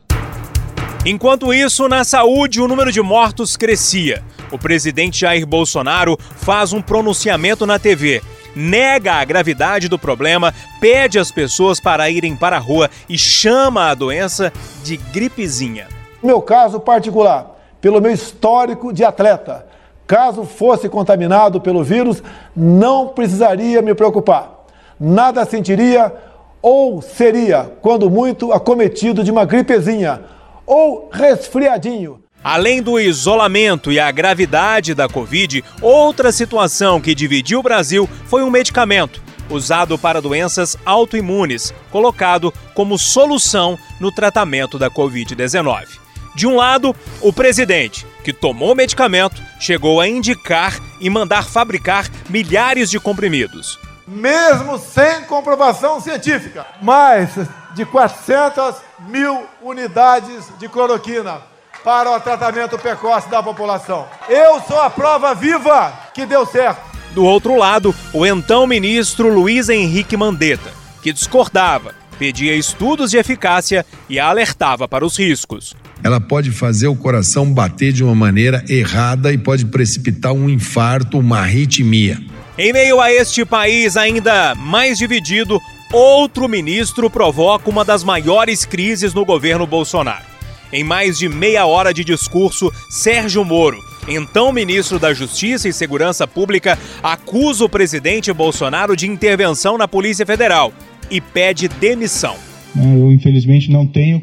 Enquanto 1.07 1.53
isso, 1.53 1.89
na 1.89 2.05
saúde, 2.05 2.61
o 2.61 2.69
número 2.69 2.93
de 2.93 3.01
mortos 3.01 3.57
crescia. 3.57 4.23
O 4.53 4.59
presidente 4.59 5.21
Jair 5.21 5.47
Bolsonaro 5.47 6.19
faz 6.19 6.75
um 6.75 6.83
pronunciamento 6.83 7.65
na 7.67 7.79
TV, 7.79 8.23
nega 8.55 9.15
a 9.15 9.25
gravidade 9.25 9.89
do 9.89 9.99
problema, 9.99 10.53
pede 10.79 11.19
às 11.19 11.33
pessoas 11.33 11.81
para 11.81 12.11
irem 12.11 12.37
para 12.37 12.57
a 12.57 12.61
rua 12.61 12.91
e 13.09 13.17
chama 13.17 13.89
a 13.89 13.95
doença 13.95 14.53
de 14.83 14.99
gripezinha. 14.99 15.89
Meu 16.23 16.43
caso 16.43 16.79
particular, 16.79 17.59
pelo 17.81 18.01
meu 18.01 18.13
histórico 18.13 18.93
de 18.93 19.05
atleta, 19.05 19.67
Caso 20.06 20.44
fosse 20.44 20.88
contaminado 20.88 21.61
pelo 21.61 21.82
vírus, 21.82 22.23
não 22.54 23.08
precisaria 23.08 23.80
me 23.80 23.94
preocupar. 23.94 24.64
Nada 25.00 25.44
sentiria 25.44 26.12
ou 26.61 27.02
seria, 27.02 27.73
quando 27.80 28.11
muito, 28.11 28.52
acometido 28.52 29.25
de 29.25 29.30
uma 29.30 29.44
gripezinha 29.44 30.23
ou 30.66 31.08
resfriadinho. 31.12 32.20
Além 32.42 32.82
do 32.82 33.00
isolamento 33.00 33.90
e 33.90 33.99
a 33.99 34.11
gravidade 34.11 34.94
da 34.94 35.08
Covid, 35.08 35.64
outra 35.80 36.30
situação 36.30 37.00
que 37.00 37.14
dividiu 37.14 37.61
o 37.61 37.62
Brasil 37.62 38.08
foi 38.26 38.42
um 38.42 38.50
medicamento 38.50 39.23
usado 39.49 39.99
para 39.99 40.20
doenças 40.20 40.76
autoimunes, 40.84 41.73
colocado 41.90 42.52
como 42.75 42.99
solução 42.99 43.78
no 44.00 44.12
tratamento 44.12 44.78
da 44.78 44.90
Covid-19. 44.90 46.03
De 46.35 46.49
um 46.49 46.57
lado, 46.57 46.95
o 47.21 47.33
presidente, 47.33 48.05
que 48.25 48.33
tomou 48.33 48.73
o 48.73 48.75
medicamento, 48.75 49.41
chegou 49.61 50.00
a 50.00 50.09
indicar 50.09 50.81
e 51.00 51.09
mandar 51.09 51.45
fabricar 51.45 52.11
milhares 52.29 52.91
de 52.91 52.99
comprimidos. 52.99 53.79
Mesmo 54.07 54.76
sem 54.79 55.23
comprovação 55.23 56.00
científica, 56.00 56.67
mais 56.83 57.31
de 57.75 57.87
400 57.87 58.75
mil 59.09 59.47
unidades 59.62 60.47
de 60.59 60.69
cloroquina 60.69 61.41
para 61.85 62.11
o 62.11 62.21
tratamento 62.21 62.76
precoce 62.79 63.29
da 63.29 63.41
população. 63.41 64.07
Eu 64.29 64.61
sou 64.62 64.81
a 64.81 64.91
prova 64.91 65.35
viva 65.35 65.93
que 66.12 66.26
deu 66.26 66.45
certo. 66.45 66.81
Do 67.12 67.25
outro 67.25 67.57
lado, 67.57 67.95
o 68.12 68.26
então 68.26 68.67
ministro 68.67 69.33
Luiz 69.33 69.69
Henrique 69.69 70.17
Mandetta, 70.17 70.73
que 71.00 71.12
discordava, 71.12 71.95
pedia 72.19 72.57
estudos 72.57 73.12
de 73.12 73.19
eficácia 73.19 73.87
e 74.09 74.19
alertava 74.19 74.88
para 74.88 75.05
os 75.05 75.17
riscos 75.17 75.76
ela 76.04 76.20
pode 76.20 76.50
fazer 76.50 76.87
o 76.87 76.94
coração 76.94 77.50
bater 77.50 77.90
de 77.90 78.04
uma 78.04 78.14
maneira 78.14 78.62
errada 78.68 79.32
e 79.32 79.38
pode 79.38 79.64
precipitar 79.64 80.34
um 80.34 80.50
infarto, 80.50 81.18
uma 81.18 81.38
arritmia. 81.38 82.20
Em 82.58 82.75
meio 82.75 83.00
a 83.00 83.11
este 83.11 83.42
país 83.42 83.97
ainda 83.97 84.54
mais 84.54 84.99
dividido, 84.99 85.58
outro 85.90 86.47
ministro 86.47 87.08
provoca 87.08 87.71
uma 87.71 87.86
das 87.86 88.04
maiores 88.04 88.67
crises 88.67 89.14
no 89.14 89.25
governo 89.25 89.67
Bolsonaro. 89.67 90.26
Em 90.71 90.84
mais 90.84 91.19
de 91.19 91.26
meia 91.26 91.64
hora 91.64 91.95
de 91.95 92.04
discurso, 92.04 92.71
Sérgio 92.90 93.43
Moro, 93.43 93.78
então 94.06 94.52
ministro 94.52 94.99
da 94.99 95.14
Justiça 95.14 95.71
e 95.71 95.73
Segurança 95.73 96.26
Pública, 96.26 96.78
acusa 97.02 97.64
o 97.64 97.69
presidente 97.69 98.30
Bolsonaro 98.30 98.95
de 98.95 99.08
intervenção 99.08 99.78
na 99.78 99.88
Polícia 99.88 100.26
Federal 100.26 100.71
e 101.10 101.19
pede 101.19 101.67
demissão. 101.67 102.36
Eu, 102.76 103.10
infelizmente, 103.10 103.71
não 103.71 103.86
tenho 103.86 104.21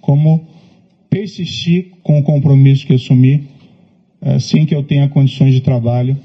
como 0.00 0.51
persistir 1.12 1.90
com 2.02 2.18
o 2.18 2.22
compromisso 2.22 2.86
que 2.86 2.94
assumi, 2.94 3.46
é, 4.22 4.38
sem 4.38 4.64
que 4.64 4.74
eu 4.74 4.82
tenha 4.82 5.06
condições 5.10 5.52
de 5.52 5.60
trabalho, 5.60 6.16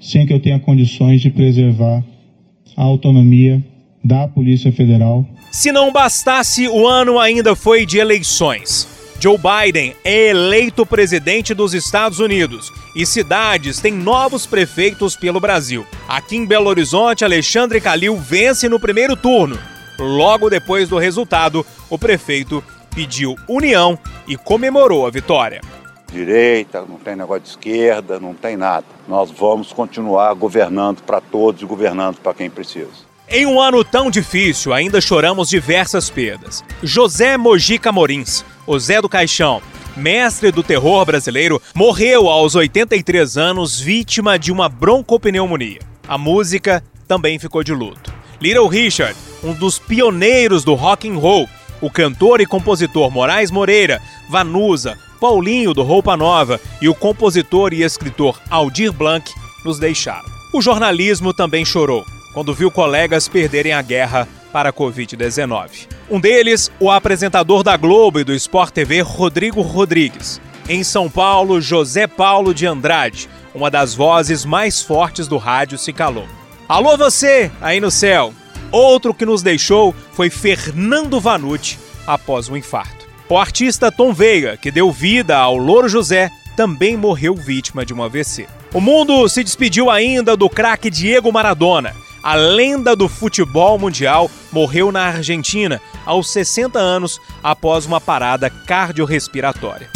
sem 0.00 0.26
que 0.26 0.32
eu 0.32 0.40
tenha 0.40 0.58
condições 0.58 1.20
de 1.20 1.30
preservar 1.30 2.02
a 2.76 2.82
autonomia 2.82 3.64
da 4.04 4.26
Polícia 4.26 4.72
Federal. 4.72 5.24
Se 5.52 5.70
não 5.70 5.92
bastasse, 5.92 6.66
o 6.66 6.88
ano 6.88 7.20
ainda 7.20 7.54
foi 7.54 7.86
de 7.86 7.98
eleições. 7.98 8.88
Joe 9.20 9.38
Biden 9.38 9.94
é 10.04 10.30
eleito 10.30 10.84
presidente 10.84 11.54
dos 11.54 11.72
Estados 11.72 12.18
Unidos 12.18 12.72
e 12.96 13.06
cidades 13.06 13.78
têm 13.78 13.92
novos 13.92 14.44
prefeitos 14.44 15.14
pelo 15.14 15.38
Brasil. 15.38 15.86
Aqui 16.08 16.34
em 16.34 16.44
Belo 16.44 16.68
Horizonte, 16.68 17.24
Alexandre 17.24 17.80
Calil 17.80 18.16
vence 18.16 18.68
no 18.68 18.80
primeiro 18.80 19.14
turno. 19.14 19.56
Logo 20.00 20.50
depois 20.50 20.88
do 20.88 20.98
resultado, 20.98 21.64
o 21.88 21.96
prefeito 21.96 22.64
pediu 22.94 23.36
união 23.48 23.98
e 24.26 24.36
comemorou 24.36 25.06
a 25.06 25.10
vitória. 25.10 25.60
Direita, 26.12 26.84
não 26.86 26.98
tem 26.98 27.16
negócio 27.16 27.42
de 27.42 27.48
esquerda, 27.48 28.20
não 28.20 28.34
tem 28.34 28.56
nada. 28.56 28.84
Nós 29.08 29.30
vamos 29.30 29.72
continuar 29.72 30.32
governando 30.34 31.02
para 31.02 31.20
todos 31.20 31.62
e 31.62 31.64
governando 31.64 32.18
para 32.18 32.34
quem 32.34 32.50
precisa. 32.50 33.10
Em 33.28 33.46
um 33.46 33.58
ano 33.58 33.82
tão 33.82 34.10
difícil, 34.10 34.74
ainda 34.74 35.00
choramos 35.00 35.48
diversas 35.48 36.10
perdas. 36.10 36.62
José 36.82 37.38
Mojica 37.38 37.90
Morins, 37.90 38.44
o 38.66 38.78
Zé 38.78 39.00
do 39.00 39.08
Caixão, 39.08 39.62
mestre 39.96 40.52
do 40.52 40.62
terror 40.62 41.04
brasileiro, 41.06 41.60
morreu 41.74 42.28
aos 42.28 42.54
83 42.54 43.38
anos 43.38 43.80
vítima 43.80 44.38
de 44.38 44.52
uma 44.52 44.68
broncopneumonia. 44.68 45.80
A 46.06 46.18
música 46.18 46.84
também 47.08 47.38
ficou 47.38 47.64
de 47.64 47.72
luto. 47.72 48.12
Little 48.38 48.66
Richard, 48.66 49.16
um 49.42 49.54
dos 49.54 49.78
pioneiros 49.78 50.62
do 50.62 50.74
rock 50.74 51.08
and 51.08 51.16
roll, 51.16 51.48
o 51.82 51.90
cantor 51.90 52.40
e 52.40 52.46
compositor 52.46 53.10
Moraes 53.10 53.50
Moreira, 53.50 54.00
Vanusa, 54.30 54.96
Paulinho 55.20 55.74
do 55.74 55.82
Roupa 55.82 56.16
Nova 56.16 56.58
e 56.80 56.88
o 56.88 56.94
compositor 56.94 57.74
e 57.74 57.82
escritor 57.82 58.40
Aldir 58.48 58.92
Blanc 58.92 59.30
nos 59.64 59.78
deixaram. 59.78 60.30
O 60.54 60.62
jornalismo 60.62 61.34
também 61.34 61.64
chorou 61.64 62.06
quando 62.32 62.54
viu 62.54 62.70
colegas 62.70 63.28
perderem 63.28 63.72
a 63.72 63.82
guerra 63.82 64.26
para 64.52 64.70
a 64.70 64.72
Covid-19. 64.72 65.88
Um 66.10 66.20
deles, 66.20 66.70
o 66.78 66.90
apresentador 66.90 67.62
da 67.62 67.76
Globo 67.76 68.20
e 68.20 68.24
do 68.24 68.34
Sport 68.34 68.72
TV, 68.72 69.00
Rodrigo 69.00 69.60
Rodrigues. 69.60 70.40
Em 70.68 70.84
São 70.84 71.10
Paulo, 71.10 71.60
José 71.60 72.06
Paulo 72.06 72.54
de 72.54 72.66
Andrade, 72.66 73.28
uma 73.54 73.70
das 73.70 73.94
vozes 73.94 74.44
mais 74.44 74.80
fortes 74.80 75.26
do 75.26 75.36
rádio, 75.36 75.76
se 75.76 75.92
calou. 75.92 76.26
Alô 76.68 76.96
você, 76.96 77.50
aí 77.60 77.80
no 77.80 77.90
céu! 77.90 78.32
Outro 78.72 79.12
que 79.12 79.26
nos 79.26 79.42
deixou 79.42 79.94
foi 80.12 80.30
Fernando 80.30 81.20
Vanucci 81.20 81.78
após 82.06 82.48
um 82.48 82.56
infarto. 82.56 83.06
O 83.28 83.36
artista 83.36 83.92
Tom 83.92 84.14
Veiga, 84.14 84.56
que 84.56 84.70
deu 84.70 84.90
vida 84.90 85.36
ao 85.36 85.58
Louro 85.58 85.90
José, 85.90 86.30
também 86.56 86.96
morreu 86.96 87.34
vítima 87.34 87.84
de 87.84 87.92
um 87.92 88.02
AVC. 88.02 88.46
O 88.72 88.80
mundo 88.80 89.28
se 89.28 89.44
despediu 89.44 89.90
ainda 89.90 90.34
do 90.36 90.48
craque 90.48 90.90
Diego 90.90 91.30
Maradona. 91.30 91.94
A 92.22 92.34
lenda 92.34 92.96
do 92.96 93.08
futebol 93.08 93.78
mundial 93.78 94.30
morreu 94.50 94.90
na 94.90 95.02
Argentina 95.08 95.80
aos 96.06 96.32
60 96.32 96.78
anos 96.78 97.20
após 97.42 97.84
uma 97.84 98.00
parada 98.00 98.48
cardiorrespiratória. 98.48 99.90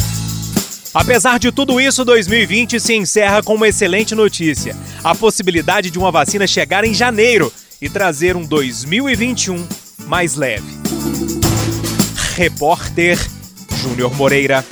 Apesar 0.93 1.39
de 1.39 1.51
tudo 1.51 1.79
isso, 1.79 2.05
2020 2.05 2.79
se 2.79 2.93
encerra 2.93 3.41
com 3.41 3.55
uma 3.55 3.67
excelente 3.67 4.13
notícia: 4.13 4.75
a 5.03 5.15
possibilidade 5.15 5.89
de 5.89 5.97
uma 5.97 6.11
vacina 6.11 6.45
chegar 6.45 6.83
em 6.83 6.93
janeiro 6.93 7.51
e 7.81 7.89
trazer 7.89 8.35
um 8.35 8.45
2021 8.45 9.67
mais 10.05 10.35
leve. 10.35 10.65
Repórter 12.35 13.19
Júnior 13.81 14.13
Moreira. 14.15 14.63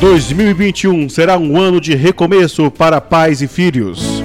Dois 0.00 0.32
mil 0.32 0.48
e 0.48 0.54
vinte 0.54 0.84
e 0.84 0.88
um 0.88 1.10
será 1.10 1.36
um 1.36 1.60
ano 1.60 1.78
de 1.78 1.94
recomeço 1.94 2.70
para 2.70 3.02
pais 3.02 3.42
e 3.42 3.46
filhos. 3.46 4.22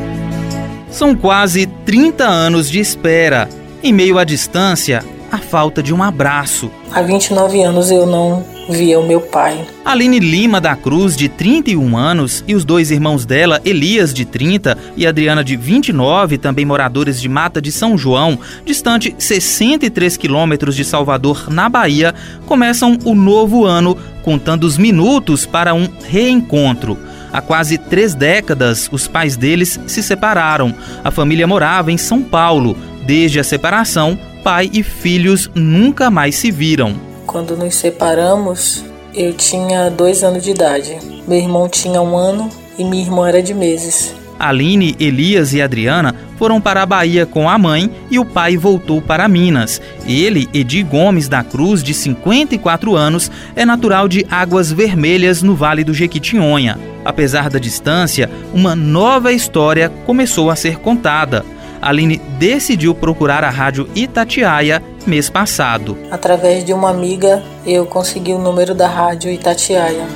São 0.90 1.14
quase 1.14 1.66
30 1.86 2.24
anos 2.24 2.70
de 2.70 2.80
espera. 2.80 3.50
Em 3.84 3.92
meio 3.92 4.18
à 4.18 4.24
distância, 4.24 5.04
a 5.36 5.38
falta 5.38 5.84
de 5.84 5.94
um 5.94 6.02
abraço. 6.02 6.72
Há 6.92 7.02
29 7.02 7.62
anos 7.62 7.92
eu 7.92 8.06
não 8.06 8.44
via 8.70 8.98
o 9.00 9.06
meu 9.06 9.20
pai. 9.20 9.68
Aline 9.84 10.18
Lima 10.18 10.62
da 10.62 10.76
Cruz, 10.76 11.16
de 11.16 11.28
31 11.28 11.98
anos, 11.98 12.44
e 12.48 12.56
os 12.56 12.64
dois 12.64 12.90
irmãos 12.90 13.26
dela, 13.26 13.62
Elias, 13.66 14.14
de 14.14 14.24
30, 14.24 14.78
e 14.96 15.06
Adriana, 15.06 15.44
de 15.44 15.58
29, 15.58 16.38
também 16.38 16.66
moradores 16.66 17.20
de 17.20 17.28
Mata 17.28 17.62
de 17.62 17.72
São 17.72 17.98
João, 17.98 18.40
distante 18.66 19.14
63 19.20 20.16
quilômetros 20.16 20.76
de 20.76 20.86
Salvador, 20.86 21.50
na 21.50 21.68
Bahia, 21.68 22.16
começam 22.46 22.98
o 23.04 23.14
novo 23.14 23.66
ano 23.66 23.98
contando 24.24 24.64
os 24.64 24.78
minutos 24.78 25.46
para 25.46 25.74
um 25.74 25.88
reencontro. 26.08 26.98
Há 27.32 27.42
quase 27.42 27.78
três 27.78 28.16
décadas, 28.16 28.88
os 28.90 29.06
pais 29.06 29.36
deles 29.36 29.78
se 29.86 30.02
separaram. 30.02 30.74
A 31.04 31.12
família 31.12 31.46
morava 31.46 31.92
em 31.92 31.98
São 31.98 32.24
Paulo. 32.24 32.78
Desde 33.06 33.40
a 33.40 33.44
separação, 33.44 34.18
pai 34.46 34.70
e 34.72 34.84
filhos 34.84 35.50
nunca 35.56 36.12
mais 36.12 36.36
se 36.36 36.52
viram. 36.52 36.94
Quando 37.26 37.58
nos 37.58 37.74
separamos, 37.74 38.86
eu 39.12 39.34
tinha 39.34 39.90
dois 39.90 40.24
anos 40.24 40.44
de 40.44 40.52
idade. 40.52 41.00
Meu 41.28 41.40
irmão 41.40 41.68
tinha 41.68 42.00
um 42.00 42.16
ano 42.16 42.48
e 42.78 42.84
minha 42.84 43.04
irmã 43.04 43.28
era 43.28 43.42
de 43.42 43.56
meses. 43.56 44.14
Aline, 44.38 44.96
Elias 45.00 45.52
e 45.54 45.64
Adriana 45.64 46.14
foram 46.38 46.62
para 46.62 46.84
a 46.84 46.86
Bahia 46.86 47.26
com 47.26 47.50
a 47.50 47.58
mãe 47.58 47.90
e 48.12 48.20
o 48.20 48.26
pai 48.26 48.56
voltou 48.56 49.02
para 49.02 49.28
Minas. 49.28 49.82
Ele, 50.06 50.48
Edi 50.54 50.84
Gomes 50.84 51.28
da 51.28 51.44
Cruz, 51.44 51.82
de 51.82 51.96
54 51.96 52.96
anos, 52.96 53.32
é 53.56 53.66
natural 53.66 54.08
de 54.08 54.28
Águas 54.30 54.72
Vermelhas, 54.72 55.42
no 55.42 55.56
Vale 55.56 55.84
do 55.84 55.94
Jequitinhonha. 55.94 56.78
Apesar 57.04 57.50
da 57.50 57.58
distância, 57.58 58.30
uma 58.54 58.76
nova 58.76 59.34
história 59.34 59.90
começou 60.06 60.52
a 60.52 60.56
ser 60.56 60.78
contada. 60.78 61.44
Aline 61.86 62.18
decidiu 62.40 62.96
procurar 62.96 63.44
a 63.44 63.50
rádio 63.52 63.88
Itatiaia 63.94 64.82
mês 65.06 65.30
passado. 65.30 65.96
Através 66.10 66.66
de 66.66 66.74
uma 66.74 66.90
amiga, 66.90 67.44
eu 67.64 67.86
consegui 67.86 68.34
o 68.34 68.40
número 68.40 68.74
da 68.74 68.88
rádio 68.88 69.30
Itatiaia. 69.30 70.08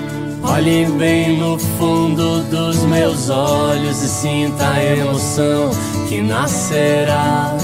Olhe 0.42 0.86
bem 0.86 1.38
no 1.38 1.60
fundo 1.60 2.42
dos 2.46 2.78
meus 2.86 3.30
olhos 3.30 4.02
e 4.02 4.08
sinta 4.08 4.68
a 4.68 4.84
emoção 4.84 5.70
que 6.08 6.22
nascerá 6.22 7.56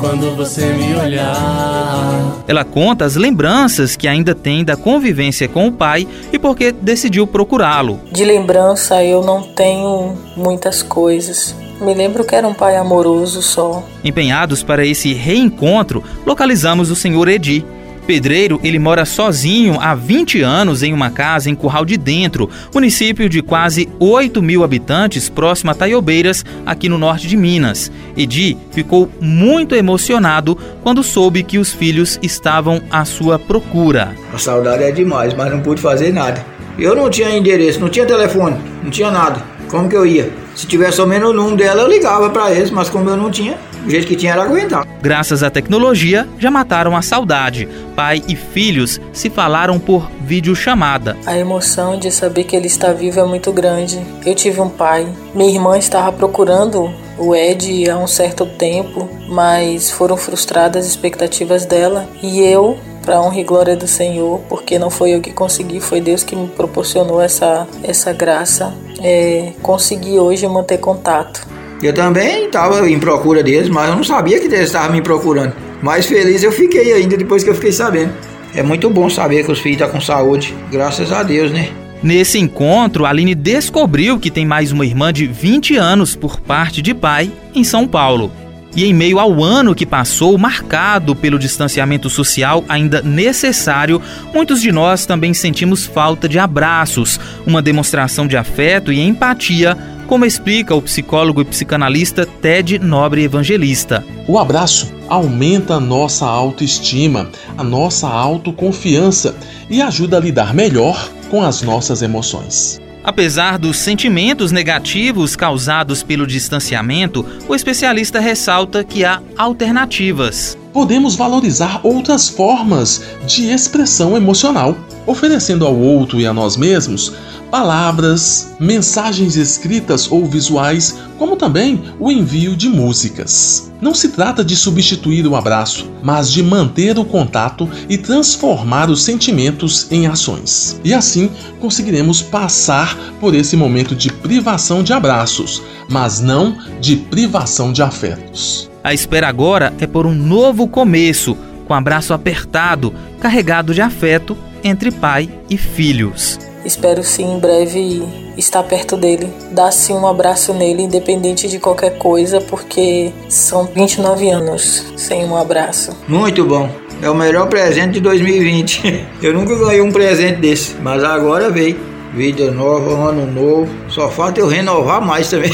quando 0.00 0.36
você 0.36 0.66
me 0.66 0.94
olhar. 0.94 2.44
Ela 2.46 2.62
conta 2.62 3.06
as 3.06 3.16
lembranças 3.16 3.96
que 3.96 4.06
ainda 4.06 4.34
tem 4.34 4.64
da 4.64 4.76
convivência 4.76 5.48
com 5.48 5.68
o 5.68 5.72
pai 5.72 6.06
e 6.30 6.38
porque 6.38 6.72
decidiu 6.72 7.26
procurá-lo. 7.26 8.00
De 8.12 8.22
lembrança 8.22 9.02
eu 9.02 9.22
não 9.22 9.42
tenho 9.42 10.14
muitas 10.36 10.82
coisas. 10.82 11.54
Me 11.80 11.94
lembro 11.94 12.24
que 12.24 12.34
era 12.34 12.46
um 12.46 12.54
pai 12.54 12.76
amoroso 12.76 13.42
só. 13.42 13.86
Empenhados 14.02 14.62
para 14.62 14.84
esse 14.84 15.12
reencontro, 15.12 16.02
localizamos 16.24 16.90
o 16.90 16.96
senhor 16.96 17.28
Edi. 17.28 17.64
Pedreiro, 18.06 18.60
ele 18.62 18.78
mora 18.78 19.04
sozinho 19.04 19.78
há 19.80 19.92
20 19.92 20.40
anos 20.40 20.84
em 20.84 20.92
uma 20.92 21.10
casa 21.10 21.50
em 21.50 21.56
Curral 21.56 21.84
de 21.84 21.96
Dentro, 21.96 22.48
município 22.72 23.28
de 23.28 23.42
quase 23.42 23.88
8 23.98 24.40
mil 24.40 24.62
habitantes, 24.62 25.28
próximo 25.28 25.72
a 25.72 25.74
Taiobeiras, 25.74 26.44
aqui 26.64 26.88
no 26.88 26.98
norte 26.98 27.26
de 27.26 27.36
Minas. 27.36 27.90
Edi 28.16 28.56
ficou 28.70 29.10
muito 29.20 29.74
emocionado 29.74 30.56
quando 30.84 31.02
soube 31.02 31.42
que 31.42 31.58
os 31.58 31.72
filhos 31.72 32.16
estavam 32.22 32.80
à 32.90 33.04
sua 33.04 33.40
procura. 33.40 34.14
A 34.32 34.38
saudade 34.38 34.84
é 34.84 34.92
demais, 34.92 35.34
mas 35.34 35.50
não 35.50 35.60
pude 35.60 35.82
fazer 35.82 36.12
nada. 36.12 36.44
Eu 36.78 36.94
não 36.94 37.10
tinha 37.10 37.36
endereço, 37.36 37.80
não 37.80 37.88
tinha 37.88 38.06
telefone, 38.06 38.56
não 38.84 38.90
tinha 38.90 39.10
nada. 39.10 39.55
Como 39.70 39.88
que 39.88 39.96
eu 39.96 40.06
ia? 40.06 40.32
Se 40.54 40.66
tivesse 40.66 41.00
ao 41.00 41.06
menos 41.06 41.30
o 41.30 41.32
número 41.32 41.56
dela, 41.56 41.82
eu 41.82 41.88
ligava 41.88 42.30
para 42.30 42.50
eles, 42.52 42.70
mas 42.70 42.88
como 42.88 43.10
eu 43.10 43.16
não 43.16 43.30
tinha, 43.30 43.58
o 43.84 43.90
jeito 43.90 44.06
que 44.06 44.16
tinha 44.16 44.32
era 44.32 44.42
aguentar. 44.42 44.86
Graças 45.00 45.42
à 45.42 45.50
tecnologia, 45.50 46.28
já 46.38 46.50
mataram 46.50 46.96
a 46.96 47.02
saudade. 47.02 47.68
Pai 47.94 48.22
e 48.26 48.34
filhos 48.34 49.00
se 49.12 49.30
falaram 49.30 49.78
por 49.78 50.10
videochamada. 50.20 51.16
A 51.24 51.38
emoção 51.38 51.98
de 51.98 52.10
saber 52.10 52.44
que 52.44 52.56
ele 52.56 52.66
está 52.66 52.92
vivo 52.92 53.20
é 53.20 53.24
muito 53.24 53.52
grande. 53.52 54.00
Eu 54.24 54.34
tive 54.34 54.60
um 54.60 54.68
pai. 54.68 55.06
Minha 55.34 55.50
irmã 55.50 55.78
estava 55.78 56.12
procurando 56.12 56.92
o 57.18 57.34
Ed 57.34 57.88
há 57.88 57.96
um 57.96 58.06
certo 58.06 58.44
tempo, 58.44 59.08
mas 59.28 59.90
foram 59.90 60.16
frustradas 60.16 60.84
as 60.84 60.90
expectativas 60.90 61.64
dela. 61.64 62.08
E 62.22 62.40
eu 62.40 62.76
para 63.06 63.22
honra 63.22 63.38
e 63.38 63.44
glória 63.44 63.76
do 63.76 63.86
Senhor, 63.86 64.40
porque 64.48 64.80
não 64.80 64.90
foi 64.90 65.14
eu 65.14 65.20
que 65.20 65.32
consegui, 65.32 65.80
foi 65.80 66.00
Deus 66.00 66.24
que 66.24 66.34
me 66.34 66.48
proporcionou 66.48 67.22
essa, 67.22 67.66
essa 67.84 68.12
graça. 68.12 68.74
É, 69.00 69.52
consegui 69.62 70.18
hoje 70.18 70.46
manter 70.48 70.78
contato. 70.78 71.46
Eu 71.82 71.92
também 71.92 72.46
estava 72.46 72.88
em 72.88 72.98
procura 72.98 73.42
deles, 73.42 73.68
mas 73.68 73.90
eu 73.90 73.96
não 73.96 74.04
sabia 74.04 74.40
que 74.40 74.46
eles 74.46 74.60
estavam 74.60 74.92
me 74.92 75.02
procurando. 75.02 75.52
Mais 75.82 76.06
feliz 76.06 76.42
eu 76.42 76.50
fiquei 76.50 76.92
ainda 76.92 77.16
depois 77.16 77.44
que 77.44 77.50
eu 77.50 77.54
fiquei 77.54 77.72
sabendo. 77.72 78.12
É 78.54 78.62
muito 78.62 78.88
bom 78.88 79.10
saber 79.10 79.44
que 79.44 79.52
os 79.52 79.58
filhos 79.58 79.80
estão 79.80 79.90
com 79.90 80.00
saúde, 80.00 80.54
graças 80.72 81.12
a 81.12 81.22
Deus, 81.22 81.52
né? 81.52 81.68
Nesse 82.02 82.38
encontro, 82.38 83.04
a 83.04 83.10
Aline 83.10 83.34
descobriu 83.34 84.18
que 84.18 84.30
tem 84.30 84.46
mais 84.46 84.72
uma 84.72 84.86
irmã 84.86 85.12
de 85.12 85.26
20 85.26 85.76
anos 85.76 86.14
por 86.14 86.40
parte 86.40 86.80
de 86.80 86.94
pai 86.94 87.30
em 87.54 87.64
São 87.64 87.86
Paulo. 87.86 88.30
E 88.76 88.84
em 88.84 88.92
meio 88.92 89.18
ao 89.18 89.42
ano 89.42 89.74
que 89.74 89.86
passou, 89.86 90.36
marcado 90.36 91.16
pelo 91.16 91.38
distanciamento 91.38 92.10
social 92.10 92.62
ainda 92.68 93.00
necessário, 93.00 94.02
muitos 94.34 94.60
de 94.60 94.70
nós 94.70 95.06
também 95.06 95.32
sentimos 95.32 95.86
falta 95.86 96.28
de 96.28 96.38
abraços, 96.38 97.18
uma 97.46 97.62
demonstração 97.62 98.26
de 98.26 98.36
afeto 98.36 98.92
e 98.92 99.00
empatia, 99.00 99.74
como 100.06 100.26
explica 100.26 100.74
o 100.74 100.82
psicólogo 100.82 101.40
e 101.40 101.44
psicanalista 101.46 102.26
Ted 102.26 102.78
Nobre 102.78 103.24
Evangelista. 103.24 104.04
O 104.28 104.38
abraço 104.38 104.92
aumenta 105.08 105.76
a 105.76 105.80
nossa 105.80 106.26
autoestima, 106.26 107.30
a 107.56 107.64
nossa 107.64 108.06
autoconfiança 108.06 109.34
e 109.70 109.80
ajuda 109.80 110.18
a 110.18 110.20
lidar 110.20 110.52
melhor 110.52 111.08
com 111.30 111.42
as 111.42 111.62
nossas 111.62 112.02
emoções. 112.02 112.78
Apesar 113.06 113.56
dos 113.56 113.76
sentimentos 113.76 114.50
negativos 114.50 115.36
causados 115.36 116.02
pelo 116.02 116.26
distanciamento, 116.26 117.24
o 117.48 117.54
especialista 117.54 118.18
ressalta 118.18 118.82
que 118.82 119.04
há 119.04 119.22
alternativas. 119.36 120.58
Podemos 120.72 121.14
valorizar 121.14 121.80
outras 121.84 122.28
formas 122.28 123.04
de 123.24 123.48
expressão 123.48 124.16
emocional, 124.16 124.76
oferecendo 125.06 125.64
ao 125.64 125.76
outro 125.76 126.20
e 126.20 126.26
a 126.26 126.34
nós 126.34 126.56
mesmos 126.56 127.12
palavras, 127.50 128.54
mensagens 128.58 129.36
escritas 129.36 130.10
ou 130.10 130.26
visuais, 130.26 130.98
como 131.18 131.36
também 131.36 131.82
o 131.98 132.10
envio 132.10 132.56
de 132.56 132.68
músicas. 132.68 133.72
Não 133.80 133.94
se 133.94 134.10
trata 134.10 134.44
de 134.44 134.56
substituir 134.56 135.26
o 135.26 135.36
abraço, 135.36 135.90
mas 136.02 136.30
de 136.30 136.42
manter 136.42 136.98
o 136.98 137.04
contato 137.04 137.68
e 137.88 137.96
transformar 137.96 138.90
os 138.90 139.02
sentimentos 139.02 139.86
em 139.90 140.06
ações. 140.06 140.80
E 140.84 140.92
assim 140.92 141.30
conseguiremos 141.60 142.22
passar 142.22 142.96
por 143.20 143.34
esse 143.34 143.56
momento 143.56 143.94
de 143.94 144.12
privação 144.12 144.82
de 144.82 144.92
abraços, 144.92 145.62
mas 145.88 146.20
não 146.20 146.56
de 146.80 146.96
privação 146.96 147.72
de 147.72 147.82
afetos. 147.82 148.70
A 148.82 148.94
espera 148.94 149.28
agora 149.28 149.72
é 149.78 149.86
por 149.86 150.06
um 150.06 150.14
novo 150.14 150.68
começo, 150.68 151.36
com 151.66 151.74
abraço 151.74 152.14
apertado, 152.14 152.94
carregado 153.20 153.74
de 153.74 153.80
afeto 153.80 154.36
entre 154.66 154.90
pai 154.90 155.28
e 155.48 155.56
filhos. 155.56 156.38
Espero 156.64 157.04
sim 157.04 157.36
em 157.36 157.38
breve 157.38 158.02
estar 158.36 158.62
perto 158.64 158.96
dele, 158.96 159.32
dar 159.52 159.70
sim 159.70 159.92
um 159.92 160.06
abraço 160.06 160.52
nele, 160.52 160.82
independente 160.82 161.48
de 161.48 161.60
qualquer 161.60 161.96
coisa, 161.96 162.40
porque 162.40 163.12
são 163.28 163.66
29 163.66 164.28
anos 164.30 164.84
sem 164.96 165.24
um 165.24 165.36
abraço. 165.36 165.96
Muito 166.08 166.44
bom. 166.44 166.68
É 167.00 167.08
o 167.08 167.14
melhor 167.14 167.48
presente 167.48 167.94
de 167.94 168.00
2020. 168.00 169.06
Eu 169.22 169.32
nunca 169.32 169.54
ganhei 169.54 169.80
um 169.80 169.92
presente 169.92 170.40
desse, 170.40 170.74
mas 170.82 171.04
agora 171.04 171.50
veio. 171.50 171.95
Vida 172.16 172.50
nova, 172.50 173.10
ano 173.10 173.26
novo. 173.26 173.68
Só 173.90 174.08
falta 174.08 174.40
eu 174.40 174.48
renovar 174.48 175.04
mais 175.04 175.28
também. 175.28 175.50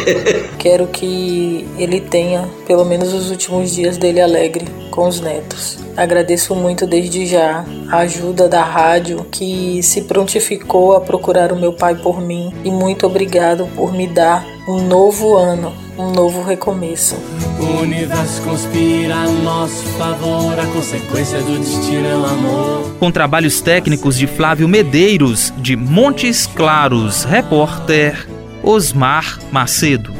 Quero 0.60 0.86
que 0.88 1.66
ele 1.78 1.98
tenha 1.98 2.46
pelo 2.66 2.84
menos 2.84 3.14
os 3.14 3.30
últimos 3.30 3.74
dias 3.74 3.96
dele 3.96 4.20
alegre 4.20 4.66
com 4.90 5.08
os 5.08 5.18
netos. 5.22 5.78
Agradeço 5.96 6.54
muito 6.54 6.86
desde 6.86 7.24
já 7.24 7.64
a 7.90 8.00
ajuda 8.00 8.46
da 8.46 8.62
rádio 8.62 9.24
que 9.30 9.82
se 9.82 10.02
prontificou 10.02 10.94
a 10.94 11.00
procurar 11.00 11.50
o 11.50 11.56
meu 11.56 11.72
pai 11.72 11.94
por 11.94 12.20
mim 12.20 12.52
e 12.62 12.70
muito 12.70 13.06
obrigado 13.06 13.66
por 13.74 13.90
me 13.90 14.06
dar 14.06 14.44
um 14.66 14.86
novo 14.86 15.36
ano, 15.36 15.74
um 15.98 16.10
novo 16.10 16.42
recomeço. 16.42 17.16
O 17.60 17.82
universo 17.82 18.40
conspira 18.42 19.14
a 19.14 19.26
nosso 19.28 19.84
favor, 19.98 20.58
a 20.58 20.66
consequência 20.66 21.38
do 21.42 21.58
destino 21.58 22.06
é 22.06 22.16
o 22.16 22.24
amor. 22.24 22.96
Com 22.98 23.10
trabalhos 23.10 23.60
técnicos 23.60 24.16
de 24.16 24.26
Flávio 24.26 24.66
Medeiros, 24.66 25.52
de 25.58 25.76
Montes 25.76 26.46
Claros, 26.46 27.24
repórter 27.24 28.26
Osmar 28.62 29.38
Macedo. 29.52 30.14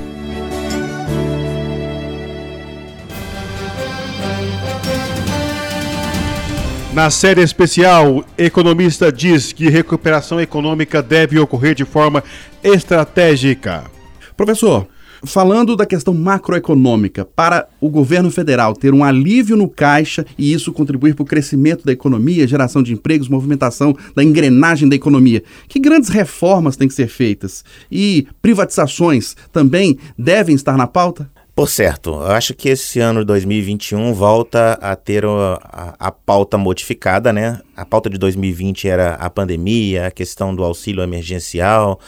Na 6.93 7.11
série 7.11 7.43
especial, 7.43 8.23
economista 8.39 9.11
diz 9.11 9.53
que 9.53 9.69
recuperação 9.69 10.41
econômica 10.41 11.03
deve 11.03 11.41
ocorrer 11.41 11.75
de 11.75 11.85
forma 11.85 12.23
estratégica. 12.63 13.94
Professor, 14.37 14.87
falando 15.25 15.77
da 15.77 15.87
questão 15.87 16.13
macroeconômica, 16.13 17.25
para 17.25 17.69
o 17.81 17.89
governo 17.89 18.31
federal 18.31 18.75
ter 18.75 18.93
um 18.93 19.05
alívio 19.05 19.57
no 19.57 19.69
caixa 19.69 20.25
e 20.37 20.53
isso 20.53 20.73
contribuir 20.73 21.15
para 21.15 21.23
o 21.23 21.27
crescimento 21.27 21.85
da 21.85 21.93
economia, 21.93 22.47
geração 22.47 22.83
de 22.83 22.93
empregos, 22.93 23.29
movimentação 23.29 23.97
da 24.15 24.23
engrenagem 24.23 24.89
da 24.89 24.97
economia, 24.97 25.43
que 25.69 25.79
grandes 25.79 26.09
reformas 26.09 26.77
têm 26.77 26.89
que 26.89 26.95
ser 26.95 27.09
feitas? 27.09 27.65
E 27.91 28.27
privatizações 28.43 29.37
também 29.53 29.99
devem 30.19 30.55
estar 30.55 30.77
na 30.77 30.87
pauta? 30.87 31.31
Por 31.55 31.69
certo, 31.69 32.11
eu 32.11 32.33
acho 32.33 32.53
que 32.53 32.69
esse 32.69 32.99
ano 32.99 33.21
de 33.21 33.27
2021 33.27 34.13
volta 34.13 34.73
a 34.83 34.97
ter 34.97 35.25
a, 35.25 35.61
a, 35.63 35.95
a, 36.09 36.11
pauta 36.11 36.59
modificada, 36.59 37.33
né? 37.33 37.61
A 37.77 37.87
pauta 37.87 38.11
de 38.11 38.19
2020 38.19 38.89
era 38.89 39.15
a 39.15 39.31
pandemia, 39.31 40.09
a 40.09 40.11
questão 40.11 40.53
do 40.53 40.65
auxílio 40.65 41.01
emergencial, 41.01 42.01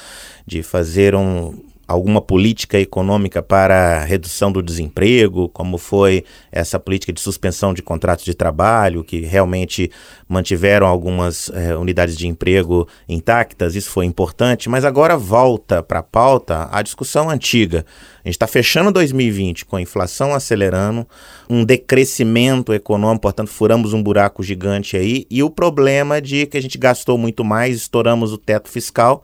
de 0.44 0.64
fazer 0.64 1.14
um, 1.14 1.54
alguma 1.86 2.20
política 2.20 2.78
econômica 2.78 3.40
para 3.40 4.02
redução 4.02 4.50
do 4.50 4.62
desemprego, 4.62 5.48
como 5.50 5.78
foi 5.78 6.24
essa 6.50 6.80
política 6.80 7.12
de 7.12 7.20
suspensão 7.20 7.72
de 7.72 7.80
contratos 7.80 8.24
de 8.24 8.34
trabalho, 8.34 9.04
que 9.04 9.20
realmente 9.20 9.90
mantiveram 10.28 10.86
algumas 10.86 11.48
eh, 11.54 11.76
unidades 11.76 12.16
de 12.16 12.26
emprego 12.26 12.88
intactas, 13.08 13.76
isso 13.76 13.90
foi 13.90 14.04
importante, 14.04 14.68
mas 14.68 14.84
agora 14.84 15.16
volta 15.16 15.82
para 15.82 16.00
a 16.00 16.02
pauta 16.02 16.68
a 16.72 16.82
discussão 16.82 17.30
antiga. 17.30 17.86
A 18.24 18.28
gente 18.28 18.34
está 18.34 18.48
fechando 18.48 18.90
2020 18.90 19.64
com 19.64 19.76
a 19.76 19.80
inflação 19.80 20.34
acelerando, 20.34 21.06
um 21.48 21.64
decrescimento 21.64 22.74
econômico, 22.74 23.22
portanto, 23.22 23.48
furamos 23.48 23.92
um 23.92 24.02
buraco 24.02 24.42
gigante 24.42 24.96
aí, 24.96 25.24
e 25.30 25.40
o 25.42 25.50
problema 25.50 26.20
de 26.20 26.46
que 26.46 26.56
a 26.56 26.60
gente 26.60 26.76
gastou 26.76 27.16
muito 27.16 27.44
mais, 27.44 27.76
estouramos 27.76 28.32
o 28.32 28.38
teto 28.38 28.68
fiscal 28.68 29.22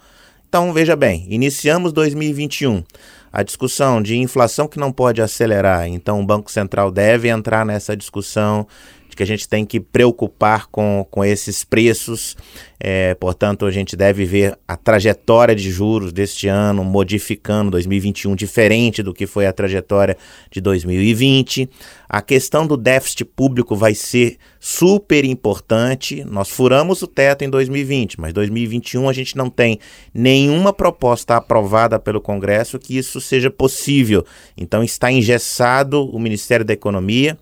então, 0.52 0.70
veja 0.70 0.94
bem, 0.94 1.24
iniciamos 1.30 1.94
2021 1.94 2.84
a 3.32 3.42
discussão 3.42 4.02
de 4.02 4.18
inflação 4.18 4.68
que 4.68 4.78
não 4.78 4.92
pode 4.92 5.22
acelerar, 5.22 5.88
então 5.88 6.20
o 6.20 6.26
Banco 6.26 6.52
Central 6.52 6.90
deve 6.90 7.30
entrar 7.30 7.64
nessa 7.64 7.96
discussão 7.96 8.66
de 9.12 9.16
que 9.16 9.22
a 9.22 9.27
gente 9.27 9.46
tem 9.46 9.66
que 9.66 9.79
preocupar 9.79 10.68
com, 10.68 11.07
com 11.11 11.22
esses 11.22 11.64
preços. 11.64 12.35
É, 12.81 13.14
portanto, 13.14 13.66
a 13.66 13.70
gente 13.70 13.94
deve 13.94 14.25
ver 14.25 14.59
a 14.66 14.75
trajetória 14.77 15.55
de 15.55 15.70
juros 15.70 16.12
deste 16.12 16.48
ano 16.48 16.83
modificando 16.83 17.70
2021 17.72 18.35
diferente 18.35 19.03
do 19.03 19.12
que 19.12 19.27
foi 19.27 19.46
a 19.46 19.53
trajetória 19.53 20.16
de 20.51 20.61
2020. 20.62 21.68
A 22.09 22.20
questão 22.20 22.66
do 22.66 22.77
déficit 22.77 23.25
público 23.25 23.77
vai 23.77 23.94
ser 23.94 24.38
super 24.59 25.25
importante. 25.25 26.25
Nós 26.25 26.48
furamos 26.48 27.03
o 27.03 27.07
teto 27.07 27.44
em 27.44 27.51
2020, 27.51 28.20
mas 28.20 28.33
2021 28.33 29.09
a 29.09 29.12
gente 29.12 29.37
não 29.37 29.48
tem 29.48 29.79
nenhuma 30.12 30.72
proposta 30.72 31.37
aprovada 31.37 31.98
pelo 31.98 32.20
Congresso 32.20 32.79
que 32.79 32.96
isso 32.96 33.20
seja 33.20 33.51
possível. 33.51 34.25
Então 34.57 34.83
está 34.83 35.12
engessado 35.12 36.05
o 36.05 36.18
Ministério 36.18 36.64
da 36.64 36.72
Economia 36.72 37.38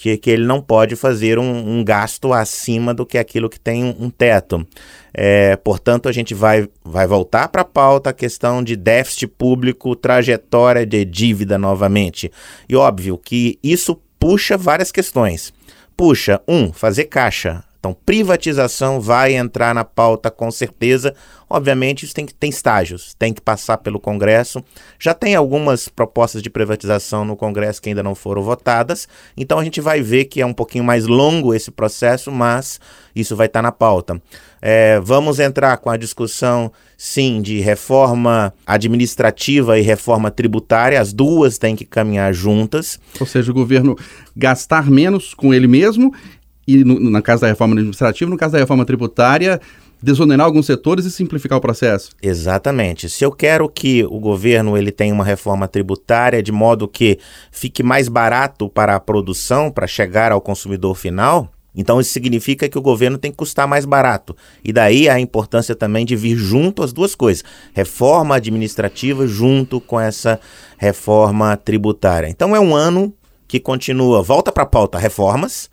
que, 0.00 0.16
que 0.16 0.30
ele 0.30 0.46
não 0.46 0.62
pode 0.62 0.96
fazer 0.96 1.38
um, 1.38 1.78
um 1.78 1.84
gasto 1.84 2.32
acima 2.32 2.94
do 2.94 3.04
que 3.04 3.18
aquilo 3.18 3.50
que 3.50 3.60
tem 3.60 3.84
um, 3.84 4.06
um 4.06 4.10
teto. 4.10 4.66
É, 5.12 5.56
portanto, 5.56 6.08
a 6.08 6.12
gente 6.12 6.32
vai, 6.32 6.66
vai 6.82 7.06
voltar 7.06 7.48
para 7.48 7.60
a 7.60 7.66
pauta 7.66 8.08
a 8.08 8.14
questão 8.14 8.64
de 8.64 8.76
déficit 8.76 9.26
público, 9.26 9.94
trajetória 9.94 10.86
de 10.86 11.04
dívida 11.04 11.58
novamente. 11.58 12.32
E 12.66 12.74
óbvio 12.74 13.18
que 13.18 13.58
isso 13.62 14.00
puxa 14.18 14.56
várias 14.56 14.90
questões. 14.90 15.52
Puxa, 15.94 16.40
um, 16.48 16.72
fazer 16.72 17.04
caixa. 17.04 17.62
Então, 17.80 17.96
privatização 18.04 19.00
vai 19.00 19.34
entrar 19.34 19.74
na 19.74 19.84
pauta 19.84 20.30
com 20.30 20.50
certeza. 20.50 21.14
Obviamente, 21.48 22.04
isso 22.04 22.14
tem 22.14 22.26
que 22.26 22.34
tem 22.34 22.50
estágios, 22.50 23.14
tem 23.18 23.32
que 23.32 23.40
passar 23.40 23.78
pelo 23.78 23.98
Congresso. 23.98 24.62
Já 24.98 25.14
tem 25.14 25.34
algumas 25.34 25.88
propostas 25.88 26.42
de 26.42 26.50
privatização 26.50 27.24
no 27.24 27.34
Congresso 27.34 27.80
que 27.80 27.88
ainda 27.88 28.02
não 28.02 28.14
foram 28.14 28.42
votadas. 28.42 29.08
Então, 29.34 29.58
a 29.58 29.64
gente 29.64 29.80
vai 29.80 30.02
ver 30.02 30.26
que 30.26 30.42
é 30.42 30.46
um 30.46 30.52
pouquinho 30.52 30.84
mais 30.84 31.06
longo 31.06 31.54
esse 31.54 31.70
processo, 31.70 32.30
mas 32.30 32.78
isso 33.16 33.34
vai 33.34 33.46
estar 33.46 33.60
tá 33.60 33.62
na 33.62 33.72
pauta. 33.72 34.20
É, 34.60 35.00
vamos 35.00 35.40
entrar 35.40 35.78
com 35.78 35.88
a 35.88 35.96
discussão, 35.96 36.70
sim, 36.98 37.40
de 37.40 37.60
reforma 37.60 38.52
administrativa 38.66 39.78
e 39.78 39.82
reforma 39.82 40.30
tributária. 40.30 41.00
As 41.00 41.14
duas 41.14 41.56
têm 41.56 41.74
que 41.74 41.86
caminhar 41.86 42.34
juntas. 42.34 43.00
Ou 43.18 43.26
seja, 43.26 43.50
o 43.50 43.54
governo 43.54 43.96
gastar 44.36 44.90
menos 44.90 45.32
com 45.32 45.54
ele 45.54 45.66
mesmo 45.66 46.12
e 46.76 46.84
no, 46.84 47.10
na 47.10 47.22
casa 47.22 47.42
da 47.42 47.48
reforma 47.48 47.74
administrativa, 47.74 48.30
no 48.30 48.36
caso 48.36 48.52
da 48.52 48.58
reforma 48.58 48.84
tributária, 48.84 49.60
desonerar 50.02 50.46
alguns 50.46 50.66
setores 50.66 51.04
e 51.04 51.10
simplificar 51.10 51.58
o 51.58 51.60
processo. 51.60 52.10
Exatamente. 52.22 53.08
Se 53.08 53.24
eu 53.24 53.30
quero 53.30 53.68
que 53.68 54.04
o 54.04 54.18
governo 54.18 54.76
ele 54.76 54.90
tenha 54.90 55.14
uma 55.14 55.24
reforma 55.24 55.68
tributária 55.68 56.42
de 56.42 56.52
modo 56.52 56.88
que 56.88 57.18
fique 57.50 57.82
mais 57.82 58.08
barato 58.08 58.68
para 58.68 58.96
a 58.96 59.00
produção, 59.00 59.70
para 59.70 59.86
chegar 59.86 60.32
ao 60.32 60.40
consumidor 60.40 60.94
final, 60.94 61.50
então 61.74 62.00
isso 62.00 62.10
significa 62.10 62.68
que 62.68 62.78
o 62.78 62.82
governo 62.82 63.18
tem 63.18 63.30
que 63.30 63.36
custar 63.36 63.68
mais 63.68 63.84
barato. 63.84 64.36
E 64.64 64.72
daí 64.72 65.08
a 65.08 65.20
importância 65.20 65.74
também 65.74 66.04
de 66.04 66.16
vir 66.16 66.36
junto 66.36 66.82
as 66.82 66.92
duas 66.92 67.14
coisas: 67.14 67.44
reforma 67.72 68.36
administrativa 68.36 69.26
junto 69.26 69.80
com 69.80 70.00
essa 70.00 70.40
reforma 70.78 71.56
tributária. 71.56 72.28
Então 72.28 72.56
é 72.56 72.60
um 72.60 72.74
ano 72.74 73.12
que 73.46 73.60
continua, 73.60 74.22
volta 74.22 74.52
para 74.52 74.62
a 74.62 74.66
pauta 74.66 74.98
reformas, 74.98 75.68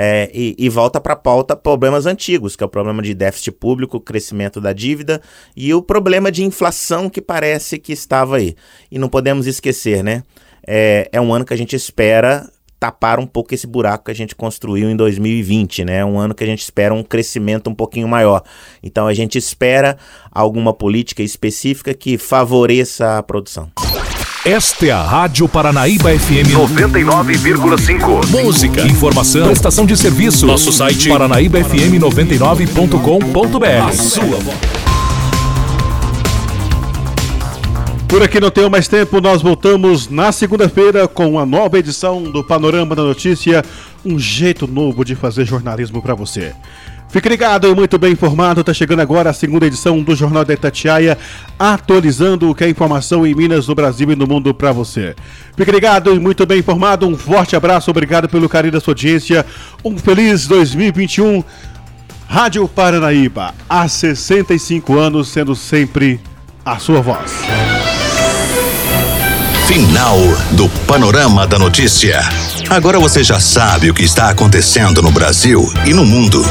é, 0.00 0.30
e, 0.32 0.54
e, 0.56 0.68
volta 0.68 1.00
para 1.00 1.14
a 1.14 1.16
pauta 1.16 1.56
problemas 1.56 2.06
antigos, 2.06 2.54
que 2.54 2.62
é 2.62 2.66
o 2.66 2.68
problema 2.68 3.02
de 3.02 3.12
déficit 3.14 3.50
público, 3.50 3.98
crescimento 3.98 4.60
da 4.60 4.72
dívida 4.72 5.20
e 5.56 5.74
o 5.74 5.82
problema 5.82 6.30
de 6.30 6.44
inflação 6.44 7.10
que 7.10 7.20
parece 7.20 7.80
que 7.80 7.92
estava 7.92 8.36
aí. 8.36 8.54
E 8.92 8.96
não 8.96 9.08
podemos 9.08 9.48
esquecer, 9.48 10.04
né? 10.04 10.22
É, 10.64 11.08
é 11.10 11.20
um 11.20 11.34
ano 11.34 11.44
que 11.44 11.52
a 11.52 11.56
gente 11.56 11.74
espera 11.74 12.48
tapar 12.78 13.18
um 13.18 13.26
pouco 13.26 13.52
esse 13.52 13.66
buraco 13.66 14.04
que 14.04 14.12
a 14.12 14.14
gente 14.14 14.36
construiu 14.36 14.88
em 14.88 14.94
2020, 14.94 15.84
né? 15.84 16.04
Um 16.04 16.16
ano 16.16 16.32
que 16.32 16.44
a 16.44 16.46
gente 16.46 16.62
espera 16.62 16.94
um 16.94 17.02
crescimento 17.02 17.68
um 17.68 17.74
pouquinho 17.74 18.06
maior. 18.06 18.44
Então 18.80 19.08
a 19.08 19.14
gente 19.14 19.36
espera 19.36 19.98
alguma 20.30 20.72
política 20.72 21.24
específica 21.24 21.92
que 21.92 22.16
favoreça 22.16 23.18
a 23.18 23.22
produção. 23.24 23.68
Esta 24.48 24.86
é 24.86 24.90
a 24.90 25.02
Rádio 25.02 25.46
Paranaíba 25.46 26.08
FM 26.08 26.56
99,5. 26.56 28.42
Música, 28.42 28.80
informação, 28.80 29.48
prestação 29.48 29.84
de 29.84 29.94
serviço. 29.94 30.46
Nosso 30.46 30.72
site 30.72 31.10
paranaíbafm99.com.br. 31.10 33.86
A 33.86 33.92
sua 33.92 34.24
voz. 34.24 34.56
Por 38.08 38.22
aqui 38.22 38.40
não 38.40 38.50
tenho 38.50 38.70
mais 38.70 38.88
tempo, 38.88 39.20
nós 39.20 39.42
voltamos 39.42 40.08
na 40.08 40.32
segunda-feira 40.32 41.06
com 41.06 41.32
uma 41.32 41.44
nova 41.44 41.78
edição 41.78 42.22
do 42.22 42.42
Panorama 42.42 42.96
da 42.96 43.02
Notícia, 43.02 43.62
um 44.02 44.18
jeito 44.18 44.66
novo 44.66 45.04
de 45.04 45.14
fazer 45.14 45.44
jornalismo 45.44 46.00
para 46.00 46.14
você. 46.14 46.54
Fique 47.10 47.28
ligado 47.28 47.68
e 47.68 47.74
muito 47.74 47.98
bem 47.98 48.12
informado. 48.12 48.60
Está 48.60 48.74
chegando 48.74 49.00
agora 49.00 49.30
a 49.30 49.32
segunda 49.32 49.66
edição 49.66 50.02
do 50.02 50.14
Jornal 50.14 50.44
da 50.44 50.52
Itatiaia, 50.52 51.16
atualizando 51.58 52.50
o 52.50 52.54
que 52.54 52.64
é 52.64 52.68
informação 52.68 53.26
em 53.26 53.34
Minas, 53.34 53.66
no 53.66 53.74
Brasil 53.74 54.10
e 54.10 54.16
no 54.16 54.26
mundo 54.26 54.52
para 54.52 54.72
você. 54.72 55.16
Fique 55.56 55.70
ligado 55.70 56.14
e 56.14 56.18
muito 56.18 56.44
bem 56.44 56.58
informado. 56.58 57.08
Um 57.08 57.16
forte 57.16 57.56
abraço, 57.56 57.90
obrigado 57.90 58.28
pelo 58.28 58.48
carinho 58.48 58.72
da 58.72 58.80
sua 58.80 58.92
audiência. 58.92 59.44
Um 59.84 59.96
feliz 59.96 60.46
2021. 60.46 61.42
Rádio 62.28 62.68
Paranaíba, 62.68 63.54
há 63.66 63.88
65 63.88 64.98
anos, 64.98 65.28
sendo 65.28 65.56
sempre 65.56 66.20
a 66.62 66.78
sua 66.78 67.00
voz. 67.00 67.32
Final 69.66 70.18
do 70.52 70.68
Panorama 70.86 71.46
da 71.46 71.58
Notícia. 71.58 72.20
Agora 72.68 72.98
você 72.98 73.24
já 73.24 73.40
sabe 73.40 73.90
o 73.90 73.94
que 73.94 74.02
está 74.02 74.28
acontecendo 74.28 75.00
no 75.00 75.10
Brasil 75.10 75.72
e 75.86 75.94
no 75.94 76.04
mundo. 76.04 76.42